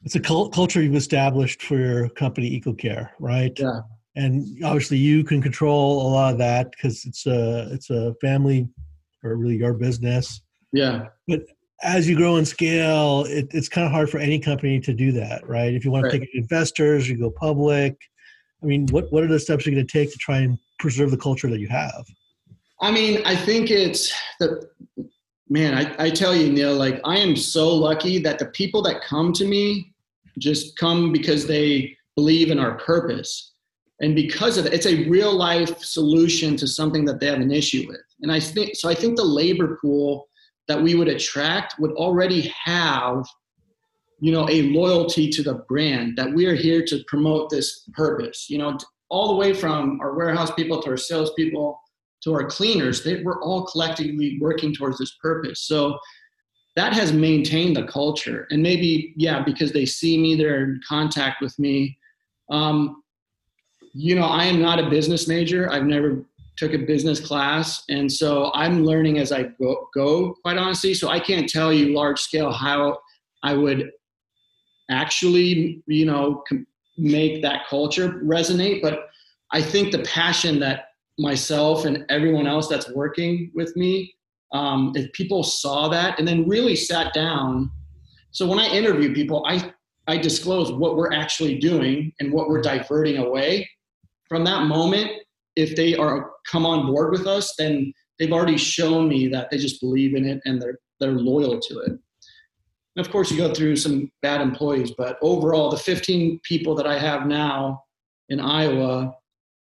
it's 0.03 0.15
a 0.15 0.19
cult- 0.19 0.53
culture 0.53 0.81
you've 0.81 0.95
established 0.95 1.61
for 1.61 1.77
your 1.77 2.09
company 2.09 2.59
EcoCare, 2.59 3.09
right? 3.19 3.57
Yeah. 3.57 3.81
And 4.15 4.45
obviously, 4.63 4.97
you 4.97 5.23
can 5.23 5.41
control 5.41 6.01
a 6.01 6.09
lot 6.09 6.33
of 6.33 6.37
that 6.39 6.71
because 6.71 7.05
it's 7.05 7.25
a 7.25 7.69
it's 7.71 7.89
a 7.89 8.13
family 8.21 8.67
or 9.23 9.35
really 9.35 9.57
your 9.57 9.73
business. 9.73 10.41
Yeah. 10.73 11.07
As 11.83 12.07
you 12.07 12.15
grow 12.15 12.35
and 12.35 12.47
scale, 12.47 13.25
it, 13.27 13.47
it's 13.51 13.67
kind 13.67 13.85
of 13.85 13.91
hard 13.91 14.09
for 14.09 14.19
any 14.19 14.39
company 14.39 14.79
to 14.81 14.93
do 14.93 15.11
that, 15.13 15.47
right? 15.47 15.73
If 15.73 15.83
you 15.83 15.91
want 15.91 16.05
Right. 16.05 16.13
to 16.13 16.19
take 16.19 16.35
investors, 16.35 17.09
you 17.09 17.17
go 17.17 17.31
public. 17.31 17.97
I 18.61 18.67
mean, 18.67 18.87
what 18.87 19.11
what 19.11 19.23
are 19.23 19.27
the 19.27 19.39
steps 19.39 19.65
you're 19.65 19.73
going 19.73 19.87
to 19.87 19.91
take 19.91 20.11
to 20.11 20.17
try 20.17 20.39
and 20.39 20.59
preserve 20.79 21.09
the 21.11 21.17
culture 21.17 21.49
that 21.49 21.59
you 21.59 21.67
have? 21.69 22.05
I 22.79 22.91
mean, 22.91 23.21
I 23.25 23.35
think 23.35 23.71
it's 23.71 24.13
the 24.39 24.69
man. 25.49 25.73
I, 25.73 26.05
I 26.05 26.09
tell 26.11 26.35
you, 26.35 26.51
Neil, 26.51 26.75
like 26.75 27.01
I 27.03 27.17
am 27.17 27.35
so 27.35 27.69
lucky 27.73 28.19
that 28.19 28.37
the 28.37 28.47
people 28.47 28.81
that 28.83 29.01
come 29.01 29.33
to 29.33 29.45
me 29.45 29.93
just 30.37 30.77
come 30.77 31.11
because 31.11 31.47
they 31.47 31.97
believe 32.15 32.51
in 32.51 32.59
our 32.59 32.75
purpose, 32.77 33.53
and 34.01 34.15
because 34.15 34.57
of 34.57 34.67
it, 34.67 34.73
it's 34.73 34.85
a 34.85 35.07
real 35.09 35.33
life 35.33 35.79
solution 35.79 36.55
to 36.57 36.67
something 36.67 37.05
that 37.05 37.19
they 37.19 37.27
have 37.27 37.39
an 37.39 37.51
issue 37.51 37.85
with. 37.87 38.01
And 38.21 38.31
I 38.31 38.39
think 38.39 38.75
so. 38.75 38.89
I 38.89 38.93
think 38.93 39.17
the 39.17 39.23
labor 39.23 39.79
pool 39.81 40.27
that 40.67 40.81
we 40.81 40.95
would 40.95 41.07
attract 41.07 41.79
would 41.79 41.91
already 41.91 42.53
have 42.63 43.25
you 44.19 44.31
know 44.31 44.47
a 44.49 44.63
loyalty 44.69 45.29
to 45.29 45.43
the 45.43 45.55
brand 45.67 46.15
that 46.15 46.31
we 46.31 46.45
are 46.45 46.55
here 46.55 46.85
to 46.85 47.03
promote 47.07 47.49
this 47.49 47.89
purpose. 47.93 48.49
You 48.49 48.59
know 48.59 48.77
all 49.09 49.27
the 49.27 49.35
way 49.35 49.53
from 49.53 49.99
our 49.99 50.15
warehouse 50.15 50.51
people 50.53 50.81
to 50.81 50.91
our 50.91 50.97
salespeople 50.97 51.77
to 52.23 52.33
our 52.33 52.45
cleaners 52.45 53.03
they 53.03 53.21
we're 53.23 53.41
all 53.41 53.65
collectively 53.65 54.37
working 54.39 54.73
towards 54.73 54.97
this 54.97 55.17
purpose. 55.21 55.61
So 55.61 55.97
that 56.77 56.93
has 56.93 57.11
maintained 57.11 57.75
the 57.75 57.83
culture. 57.83 58.47
And 58.51 58.63
maybe 58.63 59.13
yeah 59.17 59.43
because 59.43 59.73
they 59.73 59.85
see 59.85 60.17
me 60.17 60.35
they're 60.35 60.63
in 60.63 60.81
contact 60.87 61.41
with 61.41 61.57
me. 61.59 61.97
Um, 62.49 63.03
you 63.93 64.15
know 64.15 64.25
i 64.25 64.45
am 64.45 64.61
not 64.61 64.79
a 64.79 64.89
business 64.89 65.27
major. 65.27 65.69
I've 65.71 65.85
never 65.85 66.23
took 66.61 66.73
a 66.75 66.77
business 66.77 67.19
class. 67.19 67.83
And 67.89 68.11
so 68.11 68.51
i'm 68.53 68.85
learning 68.85 69.17
as 69.17 69.31
i 69.31 69.43
go, 69.59 69.89
go 69.95 70.35
quite 70.43 70.57
honestly. 70.57 70.93
So 70.93 71.09
i 71.09 71.19
can't 71.19 71.49
tell 71.49 71.73
you 71.73 71.95
large 71.95 72.19
scale 72.19 72.51
how 72.51 72.99
i 73.41 73.53
would 73.55 73.89
actually 74.91 75.81
you 75.87 76.05
know 76.05 76.43
make 76.97 77.41
that 77.41 77.67
culture 77.67 78.21
resonate. 78.23 78.81
But 78.83 79.07
i 79.51 79.59
think 79.59 79.91
the 79.91 80.03
passion 80.03 80.59
that 80.59 80.89
myself 81.17 81.85
and 81.85 82.05
everyone 82.09 82.45
else 82.45 82.67
that's 82.67 82.89
working 82.91 83.51
with 83.55 83.75
me 83.75 84.13
um, 84.53 84.91
if 84.95 85.11
people 85.13 85.43
saw 85.43 85.87
that 85.89 86.19
and 86.19 86.27
then 86.27 86.47
really 86.47 86.75
sat 86.75 87.11
down. 87.13 87.71
So 88.29 88.45
when 88.45 88.59
i 88.59 88.67
interview 88.67 89.15
people 89.15 89.43
i 89.47 89.73
i 90.07 90.15
disclose 90.15 90.71
what 90.71 90.95
we're 90.95 91.11
actually 91.11 91.57
doing 91.57 92.13
and 92.19 92.31
what 92.31 92.49
we're 92.49 92.61
diverting 92.61 93.17
away. 93.17 93.67
From 94.29 94.43
that 94.45 94.67
moment 94.67 95.11
if 95.55 95.75
they 95.75 95.95
are 95.95 96.31
come 96.49 96.65
on 96.65 96.85
board 96.85 97.11
with 97.11 97.27
us 97.27 97.55
then 97.57 97.93
they've 98.19 98.33
already 98.33 98.57
shown 98.57 99.07
me 99.07 99.27
that 99.27 99.49
they 99.49 99.57
just 99.57 99.81
believe 99.81 100.15
in 100.15 100.25
it 100.25 100.41
and 100.45 100.61
they're 100.61 100.79
they're 100.99 101.11
loyal 101.11 101.59
to 101.59 101.79
it 101.79 101.99
and 102.95 103.05
of 103.05 103.11
course, 103.11 103.31
you 103.31 103.37
go 103.37 103.53
through 103.53 103.77
some 103.77 104.11
bad 104.21 104.41
employees, 104.41 104.91
but 104.91 105.17
overall, 105.21 105.69
the 105.69 105.77
15 105.77 106.39
people 106.43 106.75
that 106.75 106.85
I 106.85 106.97
have 106.99 107.25
now 107.25 107.83
in 108.29 108.39
Iowa 108.39 109.13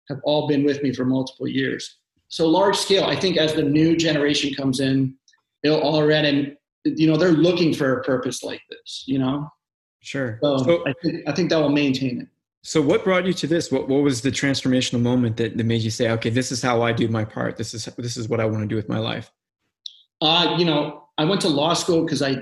have 0.07 0.19
all 0.23 0.47
been 0.47 0.63
with 0.63 0.81
me 0.81 0.93
for 0.93 1.03
multiple 1.03 1.47
years. 1.47 1.97
So 2.29 2.47
large 2.47 2.77
scale, 2.77 3.03
I 3.03 3.17
think 3.17 3.37
as 3.37 3.53
the 3.53 3.63
new 3.63 3.97
generation 3.97 4.53
comes 4.53 4.79
in, 4.79 5.15
they'll 5.61 5.81
already, 5.81 6.55
you 6.85 7.07
know, 7.07 7.17
they're 7.17 7.31
looking 7.31 7.73
for 7.73 7.99
a 7.99 8.03
purpose 8.03 8.43
like 8.43 8.61
this, 8.69 9.03
you 9.05 9.19
know. 9.19 9.49
Sure. 10.01 10.39
So, 10.41 10.57
So, 10.59 10.87
I 10.87 10.93
think 11.03 11.27
I 11.27 11.31
think 11.33 11.49
that 11.49 11.59
will 11.59 11.69
maintain 11.69 12.21
it. 12.21 12.27
So 12.63 12.81
what 12.81 13.03
brought 13.03 13.25
you 13.25 13.33
to 13.33 13.47
this? 13.47 13.71
What 13.71 13.87
what 13.87 14.03
was 14.03 14.21
the 14.21 14.31
transformational 14.31 15.01
moment 15.01 15.37
that, 15.37 15.57
that 15.57 15.63
made 15.63 15.81
you 15.81 15.89
say, 15.89 16.11
okay, 16.11 16.29
this 16.29 16.51
is 16.51 16.61
how 16.61 16.81
I 16.81 16.91
do 16.91 17.07
my 17.07 17.25
part. 17.25 17.57
This 17.57 17.73
is 17.73 17.85
this 17.97 18.17
is 18.17 18.29
what 18.29 18.39
I 18.39 18.45
want 18.45 18.61
to 18.61 18.67
do 18.67 18.75
with 18.75 18.87
my 18.87 18.99
life. 18.99 19.31
Uh, 20.21 20.55
you 20.59 20.65
know, 20.65 21.09
I 21.17 21.25
went 21.25 21.41
to 21.41 21.49
law 21.49 21.73
school 21.73 22.03
because 22.03 22.21
I, 22.21 22.35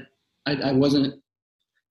I 0.45 0.55
I 0.55 0.71
wasn't 0.73 1.21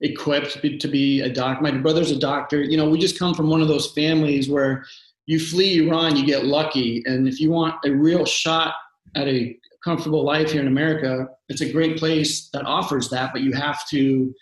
equipped 0.01 0.61
to 0.63 0.89
be, 0.89 1.23
a 1.23 1.29
doctor. 1.29 1.63
My 1.63 1.73
brother's 1.73 2.11
a 2.11 2.19
doctor. 2.19 2.63
You 2.63 2.77
know, 2.77 2.89
we 2.89 2.99
just 2.99 3.19
come 3.19 3.35
from 3.35 3.49
one 3.49 3.61
of 3.61 3.69
those 3.69 3.93
families 3.93 4.49
where 4.49 4.85
you 5.27 5.41
flee, 5.41 5.87
Iran, 5.87 6.17
you 6.17 6.25
get 6.25 6.45
lucky, 6.45 7.03
and 7.07 7.27
if 7.27 7.41
you 7.41 7.51
want 7.51 7.75
a 7.85 7.91
real 7.91 8.25
shot 8.25 8.75
at 9.17 9.27
a 9.27 9.57
comfortable 9.83 10.25
life 10.25 10.53
here 10.53 10.61
in 10.61 10.69
America, 10.69 11.29
it's 11.49 11.63
a 11.63 11.73
great 11.73 11.99
place 11.99 12.49
that 12.53 12.65
offers 12.65 13.09
that, 13.11 13.33
but 13.33 13.43
you 13.43 13.53
have 13.53 13.87
to 13.89 14.35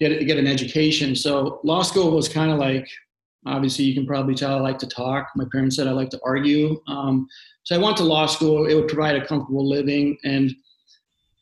get 0.00 0.26
get 0.26 0.38
an 0.38 0.46
education. 0.46 1.14
So 1.14 1.60
law 1.64 1.82
school 1.82 2.10
was 2.10 2.28
kind 2.28 2.50
of 2.50 2.58
like 2.58 2.88
obviously 3.46 3.84
you 3.84 3.94
can 3.94 4.06
probably 4.06 4.34
tell 4.34 4.56
I 4.56 4.60
like 4.60 4.78
to 4.78 4.86
talk. 4.86 5.28
My 5.36 5.44
parents 5.50 5.76
said 5.76 5.86
I 5.86 5.92
like 5.92 6.10
to 6.10 6.20
argue. 6.24 6.80
Um, 6.88 7.26
so 7.64 7.74
I 7.74 7.78
went 7.78 7.96
to 7.98 8.04
law 8.04 8.26
school. 8.26 8.66
It 8.66 8.74
would 8.74 8.88
provide 8.88 9.16
a 9.16 9.26
comfortable 9.26 9.68
living, 9.68 10.16
and 10.24 10.52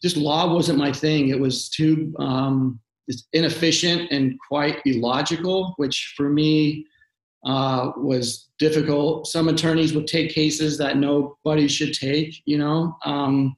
just 0.03 0.17
law 0.17 0.53
wasn't 0.53 0.79
my 0.79 0.93
thing. 0.93 1.29
It 1.29 1.39
was 1.39 1.69
too 1.69 2.15
um, 2.19 2.81
inefficient 3.33 4.11
and 4.11 4.39
quite 4.49 4.81
illogical, 4.85 5.75
which 5.77 6.15
for 6.17 6.29
me 6.29 6.87
uh, 7.45 7.93
was 7.97 8.49
difficult. 8.59 9.27
Some 9.27 9.49
attorneys 9.49 9.95
would 9.95 10.07
take 10.07 10.31
cases 10.31 10.77
that 10.79 10.97
nobody 10.97 11.69
should 11.69 11.95
take, 11.95 12.43
you 12.45 12.59
know. 12.59 12.97
Um, 13.05 13.57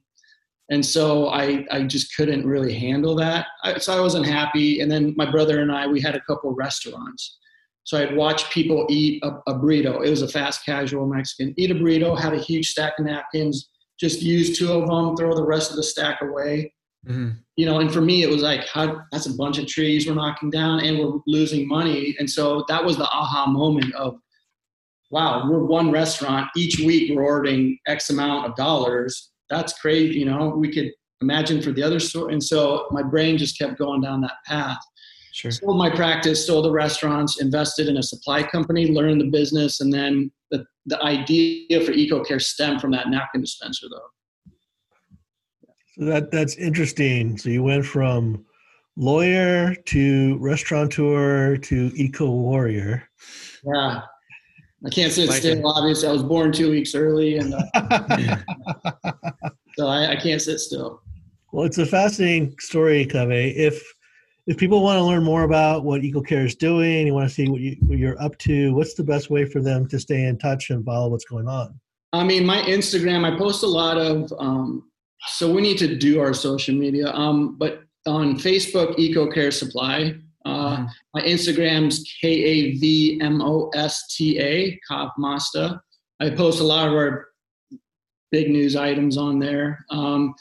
and 0.69 0.85
so 0.85 1.29
I, 1.29 1.65
I 1.71 1.83
just 1.83 2.15
couldn't 2.15 2.45
really 2.45 2.73
handle 2.73 3.15
that. 3.15 3.47
I, 3.63 3.79
so 3.79 3.97
I 3.97 3.99
wasn't 3.99 4.27
happy. 4.27 4.81
And 4.81 4.91
then 4.91 5.13
my 5.17 5.29
brother 5.29 5.61
and 5.61 5.71
I, 5.71 5.87
we 5.87 5.99
had 5.99 6.15
a 6.15 6.21
couple 6.21 6.53
restaurants. 6.53 7.37
So 7.85 7.97
I'd 7.97 8.15
watch 8.15 8.51
people 8.51 8.85
eat 8.87 9.23
a, 9.23 9.31
a 9.47 9.55
burrito. 9.55 10.05
It 10.05 10.09
was 10.11 10.21
a 10.21 10.27
fast 10.27 10.63
casual 10.63 11.07
Mexican. 11.07 11.55
Eat 11.57 11.71
a 11.71 11.75
burrito, 11.75 12.19
had 12.19 12.33
a 12.33 12.39
huge 12.39 12.67
stack 12.67 12.99
of 12.99 13.05
napkins, 13.05 13.69
just 13.99 14.21
use 14.21 14.57
two 14.59 14.71
of 14.71 14.87
them, 14.87 15.15
throw 15.15 15.35
the 15.35 15.43
rest 15.45 15.71
of 15.71 15.77
the 15.77 15.83
stack 15.83 16.21
away. 16.21 16.71
Mhm. 17.07 17.37
You 17.55 17.65
know, 17.65 17.79
and 17.79 17.91
for 17.91 18.01
me, 18.01 18.23
it 18.23 18.29
was 18.29 18.43
like, 18.43 18.67
how, 18.67 19.01
that's 19.11 19.25
a 19.25 19.33
bunch 19.33 19.57
of 19.57 19.65
trees 19.65 20.05
we're 20.05 20.13
knocking 20.13 20.51
down 20.51 20.81
and 20.81 20.99
we're 20.99 21.19
losing 21.25 21.67
money. 21.67 22.15
And 22.19 22.29
so 22.29 22.63
that 22.67 22.83
was 22.83 22.97
the 22.97 23.05
aha 23.05 23.47
moment 23.47 23.93
of, 23.95 24.19
wow, 25.09 25.49
we're 25.49 25.63
one 25.63 25.89
restaurant. 25.91 26.49
Each 26.55 26.77
week 26.79 27.11
we're 27.15 27.23
ordering 27.23 27.79
X 27.87 28.09
amount 28.11 28.45
of 28.45 28.55
dollars. 28.55 29.31
That's 29.49 29.73
crazy. 29.79 30.19
You 30.19 30.25
know, 30.25 30.49
we 30.49 30.71
could 30.71 30.91
imagine 31.21 31.61
for 31.61 31.71
the 31.71 31.83
other 31.83 31.99
store. 31.99 32.29
And 32.29 32.43
so 32.43 32.87
my 32.91 33.03
brain 33.03 33.37
just 33.37 33.57
kept 33.57 33.77
going 33.77 34.01
down 34.01 34.21
that 34.21 34.37
path 34.45 34.79
Sure. 35.31 35.51
sold 35.51 35.77
my 35.77 35.89
practice, 35.89 36.45
sold 36.45 36.65
the 36.65 36.71
restaurants, 36.71 37.39
invested 37.39 37.87
in 37.87 37.97
a 37.97 38.03
supply 38.03 38.43
company, 38.43 38.87
learned 38.87 39.21
the 39.21 39.29
business, 39.29 39.79
and 39.79 39.93
then 39.93 40.31
the, 40.51 40.65
the 40.85 41.01
idea 41.03 41.79
for 41.85 41.91
EcoCare 41.91 42.41
stemmed 42.41 42.81
from 42.81 42.91
that 42.91 43.09
napkin 43.09 43.41
dispenser, 43.41 43.87
though. 43.89 44.51
So 45.95 46.05
that 46.05 46.31
that's 46.31 46.55
interesting. 46.55 47.37
So 47.37 47.49
you 47.49 47.61
went 47.61 47.85
from 47.85 48.45
lawyer 48.95 49.75
to 49.75 50.37
restaurateur 50.39 51.57
to 51.57 51.91
eco 51.95 52.29
warrior. 52.29 53.07
Yeah, 53.63 54.01
I 54.85 54.89
can't 54.89 55.11
sit 55.11 55.27
Like 55.29 55.39
still. 55.39 55.57
it. 55.57 55.63
Obviously, 55.65 56.07
I 56.07 56.11
was 56.11 56.23
born 56.23 56.51
two 56.51 56.71
weeks 56.71 56.95
early, 56.95 57.37
and 57.37 57.53
uh, 57.53 58.37
so 59.77 59.87
I, 59.87 60.11
I 60.11 60.15
can't 60.15 60.41
sit 60.41 60.59
still. 60.59 61.01
well, 61.51 61.65
it's 61.65 61.77
a 61.77 61.85
fascinating 61.85 62.55
story, 62.59 63.05
Kaveh. 63.05 63.53
If 63.55 63.83
if 64.47 64.57
people 64.57 64.81
want 64.81 64.97
to 64.97 65.03
learn 65.03 65.23
more 65.23 65.43
about 65.43 65.83
what 65.83 66.01
EcoCare 66.01 66.45
is 66.45 66.55
doing, 66.55 67.05
you 67.05 67.13
want 67.13 67.29
to 67.29 67.33
see 67.33 67.47
what, 67.49 67.61
you, 67.61 67.75
what 67.81 67.99
you're 67.99 68.19
up 68.19 68.35
to, 68.39 68.73
what's 68.73 68.95
the 68.95 69.03
best 69.03 69.29
way 69.29 69.45
for 69.45 69.61
them 69.61 69.87
to 69.89 69.99
stay 69.99 70.23
in 70.25 70.39
touch 70.39 70.71
and 70.71 70.83
follow 70.83 71.09
what's 71.09 71.25
going 71.25 71.47
on? 71.47 71.79
I 72.13 72.23
mean, 72.23 72.45
my 72.47 72.57
Instagram, 72.61 73.31
I 73.31 73.37
post 73.37 73.61
a 73.61 73.67
lot 73.67 73.97
of. 73.97 74.33
Um, 74.39 74.89
so 75.27 75.51
we 75.51 75.61
need 75.61 75.77
to 75.79 75.95
do 75.95 76.19
our 76.19 76.33
social 76.33 76.73
media. 76.73 77.11
Um, 77.13 77.57
but 77.59 77.83
on 78.07 78.37
Facebook, 78.39 78.95
EcoCare 78.97 79.53
Supply. 79.53 80.15
Uh, 80.45 80.77
Mhm. 80.77 80.89
My 81.13 81.21
Instagram's 81.21 82.03
K 82.21 82.27
A 82.29 82.71
V 82.77 83.19
M 83.21 83.41
O 83.41 83.69
S 83.75 84.15
T 84.15 84.39
A, 84.39 84.79
Kav 84.89 85.11
Mosta. 85.19 85.79
I 86.19 86.29
post 86.29 86.59
a 86.61 86.63
lot 86.63 86.87
of 86.87 86.93
our 86.93 87.27
big 88.31 88.49
news 88.49 88.75
items 88.75 89.17
on 89.17 89.39
there. 89.39 89.85
Um, 89.89 90.33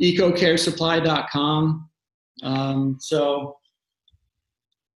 EcoCareSupply.com. 0.00 1.88
Um, 2.42 2.96
so 3.00 3.56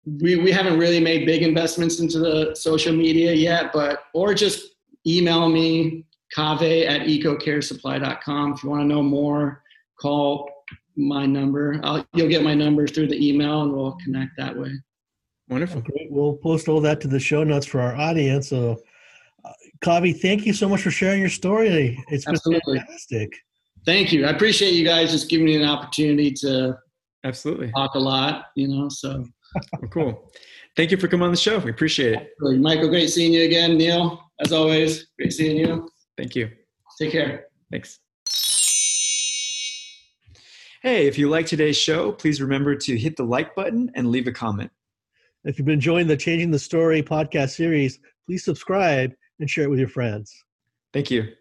we, 0.04 0.36
we 0.36 0.50
haven't 0.52 0.78
really 0.78 1.00
made 1.00 1.26
big 1.26 1.42
investments 1.42 2.00
into 2.00 2.18
the 2.18 2.54
social 2.54 2.94
media 2.94 3.32
yet, 3.32 3.72
but 3.72 4.04
or 4.14 4.34
just 4.34 4.68
email 5.06 5.48
me 5.48 6.04
Kaveh 6.36 6.86
at 6.86 7.02
ecocaresupply.com. 7.02 8.52
If 8.54 8.62
you 8.62 8.70
want 8.70 8.82
to 8.82 8.86
know 8.86 9.02
more, 9.02 9.62
call 10.00 10.48
my 10.96 11.26
number. 11.26 11.80
I'll, 11.82 12.06
you'll 12.14 12.28
get 12.28 12.42
my 12.42 12.54
number 12.54 12.86
through 12.86 13.08
the 13.08 13.28
email 13.28 13.62
and 13.62 13.72
we'll 13.72 13.96
connect 14.04 14.32
that 14.38 14.56
way. 14.56 14.70
Wonderful. 15.48 15.80
Great. 15.82 16.10
We'll 16.10 16.36
post 16.36 16.68
all 16.68 16.80
that 16.80 17.00
to 17.02 17.08
the 17.08 17.20
show 17.20 17.44
notes 17.44 17.66
for 17.66 17.80
our 17.80 17.94
audience. 17.94 18.48
So, 18.48 18.78
uh, 19.44 19.52
Kavi, 19.84 20.18
thank 20.20 20.44
you 20.46 20.52
so 20.52 20.68
much 20.68 20.82
for 20.82 20.90
sharing 20.90 21.20
your 21.20 21.28
story. 21.28 22.02
It's 22.08 22.24
been 22.24 22.34
Absolutely. 22.34 22.78
fantastic. 22.78 23.32
Thank 23.84 24.12
you. 24.12 24.26
I 24.26 24.30
appreciate 24.30 24.74
you 24.74 24.84
guys 24.84 25.12
just 25.12 25.28
giving 25.30 25.46
me 25.46 25.54
an 25.56 25.68
opportunity 25.68 26.32
to 26.40 26.76
Absolutely. 27.24 27.70
talk 27.72 27.94
a 27.94 27.98
lot, 28.00 28.46
you 28.56 28.66
know, 28.66 28.88
so 28.88 29.24
Well, 29.80 29.90
cool. 29.90 30.32
Thank 30.76 30.90
you 30.90 30.96
for 30.96 31.08
coming 31.08 31.24
on 31.24 31.30
the 31.30 31.36
show. 31.36 31.58
We 31.58 31.70
appreciate 31.70 32.14
it. 32.14 32.30
really, 32.40 32.58
Michael, 32.58 32.88
great 32.88 33.08
seeing 33.10 33.32
you 33.32 33.44
again. 33.44 33.78
Neil, 33.78 34.20
as 34.40 34.52
always, 34.52 35.06
great 35.18 35.32
seeing 35.32 35.56
you. 35.56 35.88
Thank 36.18 36.34
you. 36.34 36.50
Take 37.00 37.12
care. 37.12 37.46
Thanks. 37.70 38.00
Hey, 40.86 41.08
if 41.08 41.18
you 41.18 41.28
like 41.28 41.46
today's 41.46 41.76
show, 41.76 42.12
please 42.12 42.40
remember 42.40 42.76
to 42.76 42.96
hit 42.96 43.16
the 43.16 43.24
like 43.24 43.56
button 43.56 43.90
and 43.96 44.08
leave 44.08 44.28
a 44.28 44.32
comment. 44.32 44.70
If 45.42 45.58
you've 45.58 45.66
been 45.66 45.72
enjoying 45.72 46.06
the 46.06 46.16
Changing 46.16 46.52
the 46.52 46.60
Story 46.60 47.02
podcast 47.02 47.56
series, 47.56 47.98
please 48.24 48.44
subscribe 48.44 49.12
and 49.40 49.50
share 49.50 49.64
it 49.64 49.70
with 49.70 49.80
your 49.80 49.88
friends. 49.88 50.32
Thank 50.92 51.10
you. 51.10 51.32